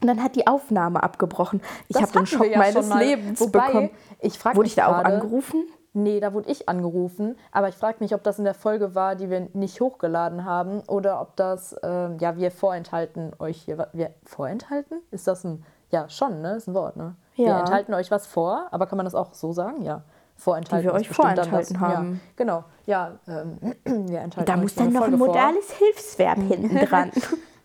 [0.00, 1.60] Und dann hat die Aufnahme abgebrochen.
[1.88, 2.88] Ich habe den Schock ja meines.
[2.94, 3.90] Lebens Wobei, bekommen.
[4.20, 5.66] Ich frage Wurde mich ich da auch angerufen?
[5.92, 9.16] Nee, da wurde ich angerufen, aber ich frage mich, ob das in der Folge war,
[9.16, 13.88] die wir nicht hochgeladen haben oder ob das, ähm, ja, wir vorenthalten euch hier.
[13.92, 15.00] Wir vorenthalten?
[15.10, 16.56] Ist das ein, ja, schon, ne?
[16.56, 17.16] Ist ein Wort, ne?
[17.38, 17.60] Wir Ja.
[17.60, 19.82] enthalten euch was vor, aber kann man das auch so sagen?
[19.82, 20.02] Ja.
[20.36, 20.86] Vorenthalten.
[20.88, 22.14] Die wir euch vorenthalten haben.
[22.14, 22.64] Ja, genau.
[22.86, 23.58] Ja, ähm,
[24.08, 25.26] wir enthalten Da muss dann noch ein Folge vor.
[25.28, 27.10] modales Hilfsverb hinten dran.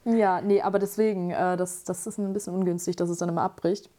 [0.05, 3.41] Ja, nee, aber deswegen, äh, das, das ist ein bisschen ungünstig, dass es dann immer
[3.43, 3.89] abbricht.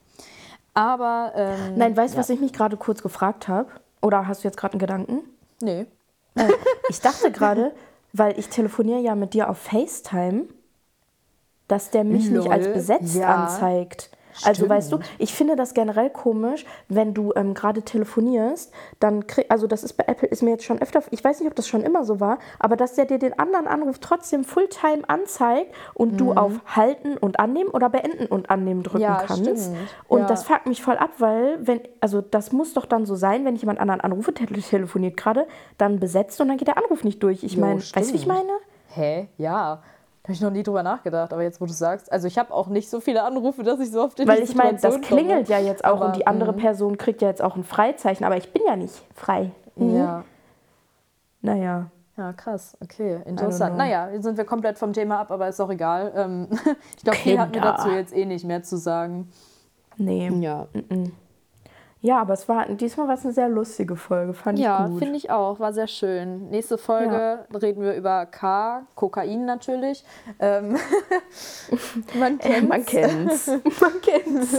[0.75, 1.33] Aber.
[1.35, 2.20] Ähm, Nein, weißt du, ja.
[2.20, 3.70] was ich mich gerade kurz gefragt habe?
[4.03, 5.20] Oder hast du jetzt gerade einen Gedanken?
[5.62, 5.87] Nee.
[6.35, 6.49] Äh,
[6.91, 7.72] ich dachte gerade,
[8.12, 10.43] weil ich telefoniere ja mit dir auf FaceTime,
[11.68, 13.35] dass der mich nicht Lol, als besetzt ja.
[13.35, 14.11] anzeigt.
[14.45, 14.70] Also Stimmt.
[14.70, 19.66] weißt du, ich finde das generell komisch, wenn du ähm, gerade telefonierst, dann krieg, also
[19.66, 21.82] das ist bei Apple, ist mir jetzt schon öfter, ich weiß nicht, ob das schon
[21.82, 26.32] immer so war, aber dass der dir den anderen Anruf trotzdem Fulltime anzeigt und du
[26.32, 29.03] auf Halten und Annehmen oder Beenden und Annehmen drücken Mhm.
[29.03, 29.43] Ja, kannst.
[29.43, 29.61] stimmt.
[30.09, 30.26] Und Ja.
[30.26, 33.55] das fuckt mich voll ab, weil, wenn, also das muss doch dann so sein, wenn
[33.55, 35.47] ich jemand anderen anrufe, tele telefoniert gerade,
[35.78, 37.45] dann besetzt und dann geht der Anruf nicht durch.
[37.45, 38.51] Ich meine, weißt du, wie ich meine?
[38.89, 39.28] Hä?
[39.39, 39.82] Ja.
[40.25, 42.51] Da habe ich noch nie drüber nachgedacht, aber jetzt, wo du sagst, also ich habe
[42.55, 44.81] auch nicht so viele Anrufe, dass ich so oft in Weil die ich meine, das
[44.81, 45.20] Situation komme.
[45.20, 47.62] klingelt ja jetzt auch Aber, und die andere mm, Person kriegt ja jetzt auch ein
[47.62, 49.51] Freizeichen, aber ich bin ja nicht frei.
[49.77, 49.97] Mhm.
[49.97, 50.25] Ja.
[51.43, 51.91] Naja.
[52.16, 52.75] Ja, krass.
[52.83, 53.77] Okay, interessant.
[53.77, 56.11] Naja, jetzt sind wir komplett vom Thema ab, aber ist auch egal.
[56.16, 56.49] Ähm,
[56.97, 59.31] ich glaube, viel hat mir dazu jetzt eh nicht mehr zu sagen.
[59.99, 60.31] Nee.
[60.41, 60.68] Ja,
[62.05, 64.98] Ja, aber es war, diesmal war es eine sehr lustige Folge, fand ja ich gut.
[64.98, 65.59] finde ich auch.
[65.59, 66.50] War sehr schön.
[66.50, 70.05] Nächste Folge reden wir über K, Kokain natürlich.
[70.38, 70.76] Ähm,
[72.18, 72.66] man kennt's.
[72.68, 73.48] man kennt's.
[73.80, 74.59] man kennt's.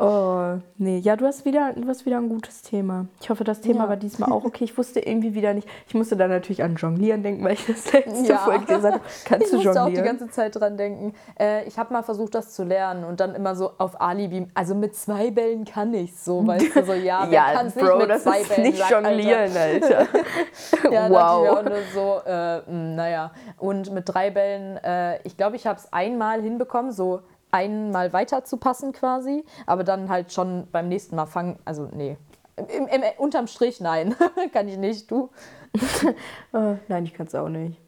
[0.00, 0.98] Oh, nee.
[0.98, 3.06] Ja, du hast, wieder, du hast wieder ein gutes Thema.
[3.20, 3.88] Ich hoffe, das Thema Ja.
[3.88, 4.62] war diesmal auch okay.
[4.62, 5.66] Ich wusste irgendwie wieder nicht.
[5.88, 8.38] Ich musste dann natürlich an Jonglieren denken, weil ich das letzte Ja.
[8.38, 9.04] Folge gesagt habe.
[9.24, 10.18] Kannst ich du musste auch die jonglieren?
[10.18, 11.14] ganze Zeit dran denken.
[11.36, 14.46] Äh, ich habe mal versucht, das zu lernen und dann immer so auf Alibi.
[14.54, 17.98] Also mit zwei Bällen kann ich so, weißt du, so ja, wer ja, kann's nicht
[17.98, 18.62] mit das zwei ist Bällen?
[18.70, 19.10] nicht Alter.
[19.10, 20.06] jonglieren, Alter.
[20.92, 21.58] Ja, da dachte ich wow.
[21.58, 23.32] auch nur so, äh, mh, naja.
[23.58, 27.20] Und mit drei Bällen, äh, ich glaube, ich habe es einmal hinbekommen, so
[27.50, 32.16] einmal weiter zu passen quasi, aber dann halt schon beim nächsten Mal fangen, also nee.
[32.56, 34.14] Im, im, unterm Strich nein,
[34.52, 35.30] kann ich nicht, du.
[36.52, 37.78] Äh, nein, ich kann es auch nicht.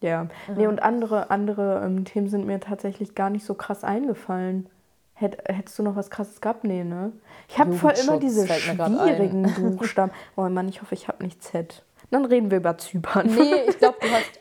[0.00, 0.28] Ja.
[0.56, 4.68] Nee, und andere, andere ähm, Themen sind mir tatsächlich gar nicht so krass eingefallen.
[5.14, 6.64] Hätt, hättest du noch was krasses gehabt?
[6.64, 7.12] Nee, ne?
[7.48, 10.12] Ich habe voll immer diese schwierigen Buchstaben.
[10.36, 11.84] Oh Mann, ich hoffe, ich habe nicht Z.
[12.10, 13.26] Dann reden wir über Zypern.
[13.26, 14.40] Nee, ich glaube, du hast.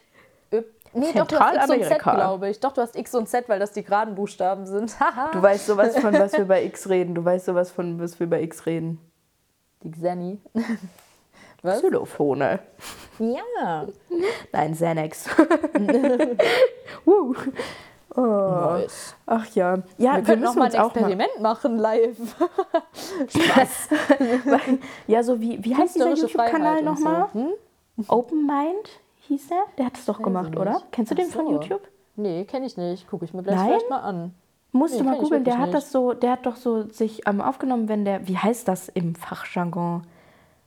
[0.94, 2.60] Nee, doch, du hast X und Z, glaube ich.
[2.60, 4.96] Doch, du hast X und Z, weil das die geraden Buchstaben sind.
[5.34, 7.16] Du weißt sowas von, was wir bei X reden.
[7.16, 9.00] Du weißt sowas von, was wir bei X reden.
[9.84, 10.40] die Xenny.
[11.64, 11.80] Was?
[11.80, 12.60] Xylophone.
[13.18, 13.88] Ja.
[14.52, 15.28] Nein, Xanax.
[17.06, 17.34] uh.
[18.16, 18.22] oh.
[18.22, 19.16] Nice.
[19.26, 19.80] Ach ja.
[19.98, 22.18] Ja, Wir können noch müssen mal uns ein mal Experiment machen live.
[23.28, 23.90] Spaß.
[25.08, 27.28] Ja, so wie, wie heißt dieser YouTube-Kanal nochmal?
[27.34, 27.40] So.
[27.40, 27.54] Hm?
[28.08, 28.90] Open Mind
[29.28, 29.64] hieß der?
[29.78, 30.74] Der hat es doch gemacht, oder?
[30.74, 30.92] nicht.
[30.92, 31.52] Kennst du Ach den von so.
[31.54, 31.82] YouTube?
[32.16, 33.08] Nee, kenne ich nicht.
[33.08, 33.68] Gucke ich mir gleich Nein?
[33.68, 34.34] vielleicht mal an.
[34.72, 37.42] Musst Nee, du mal googeln, der hat das so, der hat doch so sich ähm,
[37.42, 40.04] aufgenommen, wenn der, wie heißt das im Fachjargon?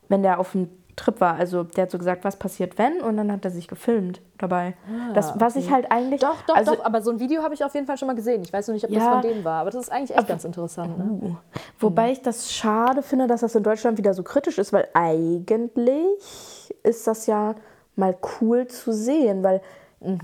[0.08, 3.16] Wenn der auf dem Trip war, also der hat so gesagt, was passiert wenn und
[3.16, 4.74] dann hat er sich gefilmt dabei.
[5.14, 6.20] das, was ich halt eigentlich.
[6.20, 6.84] Doch, doch, also, doch.
[6.84, 8.42] Aber so ein Video habe ich auf jeden Fall schon mal gesehen.
[8.42, 9.12] Ich weiß nur nicht, ob das Ja.
[9.20, 9.60] von dem war.
[9.60, 10.98] Aber das ist eigentlich echt ganz interessant.
[10.98, 11.36] Ne?
[11.78, 16.74] Wobei ich das schade finde, dass das in Deutschland wieder so kritisch ist, weil eigentlich
[16.82, 17.54] ist das ja
[17.96, 19.60] mal cool zu sehen, weil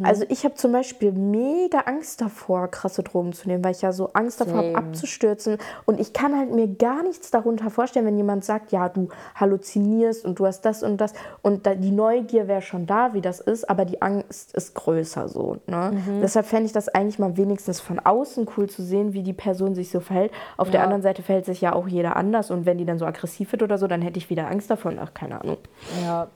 [0.02, 3.92] also ich habe zum Beispiel mega Angst davor, krasse Drogen zu nehmen, weil ich ja
[3.92, 5.58] so Angst davor habe, abzustürzen.
[5.84, 10.24] Und ich kann halt mir gar nichts darunter vorstellen, wenn jemand sagt, ja, du halluzinierst
[10.24, 11.12] und du hast das und das.
[11.42, 15.28] Und da, die Neugier wäre schon da, wie das ist, aber die Angst ist größer
[15.28, 15.58] so.
[15.66, 15.92] Ne?
[16.22, 19.74] Deshalb fände ich das eigentlich mal wenigstens von außen cool zu sehen, wie die Person
[19.74, 20.32] sich so verhält.
[20.56, 20.84] Auf der Ja.
[20.84, 22.50] anderen Seite verhält sich ja auch jeder anders.
[22.50, 24.98] Und wenn die dann so aggressiv wird oder so, dann hätte ich wieder Angst davon.
[24.98, 25.58] Ach, keine Ahnung.
[26.02, 26.28] Ja.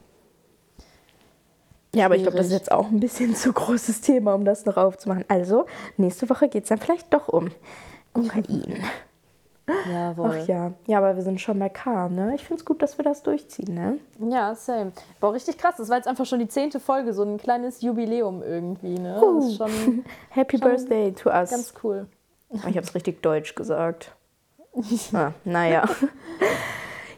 [1.95, 4.65] Ja, aber ich glaube, das ist jetzt auch ein bisschen zu großes Thema, um das
[4.65, 5.25] noch aufzumachen.
[5.29, 5.67] Also,
[5.97, 7.51] nächste Woche geht es dann vielleicht doch um
[8.13, 8.83] Kokain.
[9.91, 10.39] Jawohl.
[10.43, 10.73] Ach ja.
[10.87, 12.35] Ja, aber wir sind schon bei K, ne?
[12.35, 13.99] Ich finde es gut, dass wir das durchziehen, ne?
[14.19, 14.93] Ja, same.
[15.21, 15.77] Boah, richtig krass.
[15.79, 18.99] Das war jetzt einfach schon die zehnte Folge, so ein kleines Jubiläum irgendwie.
[18.99, 19.21] Ne?
[19.21, 21.51] Das ist schon Happy Birthday to us.
[21.51, 22.07] ganz cool.
[22.51, 24.13] ich habe es richtig deutsch gesagt.
[25.13, 25.85] Ah, naja.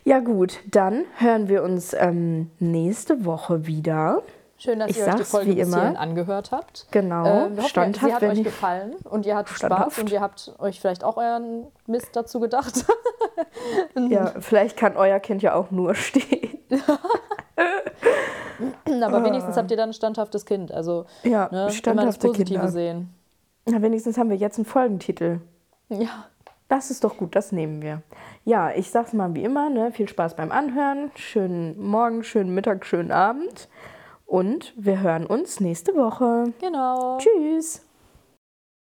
[0.04, 4.22] Ja gut, dann hören wir uns ähm, nächste Woche wieder.
[4.62, 5.98] Schön, dass Ich ihr euch die Folge wie immer.
[5.98, 6.86] angehört habt.
[6.92, 9.56] Genau, Ähm, wir hoffen, standhaft, sie hat euch gefallen und ihr hattet.
[9.56, 12.84] Spaß und ihr habt euch vielleicht auch euren Mist dazu gedacht.
[13.96, 16.58] Ja, vielleicht kann euer Kind ja auch nur stehen.
[19.02, 20.72] Aber wenigstens habt ihr dann ein standhaftes Kind.
[20.72, 21.28] Also Ah.
[21.28, 22.72] Ja, ne, immer das standhafte Positive Kinder.
[22.72, 23.14] sehen.
[23.66, 25.40] Na, wenigstens haben wir jetzt einen Folgentitel.
[25.88, 26.26] Ja.
[26.68, 28.02] Das ist doch gut, das nehmen wir.
[28.44, 29.92] Ja, ich sag's mal wie immer, ne?
[29.92, 33.68] viel Spaß beim Anhören, schönen Morgen, schönen Mittag, schönen Abend
[34.33, 36.55] und wir hören uns nächste Woche.
[36.59, 37.18] Genau.
[37.18, 37.83] Tschüss.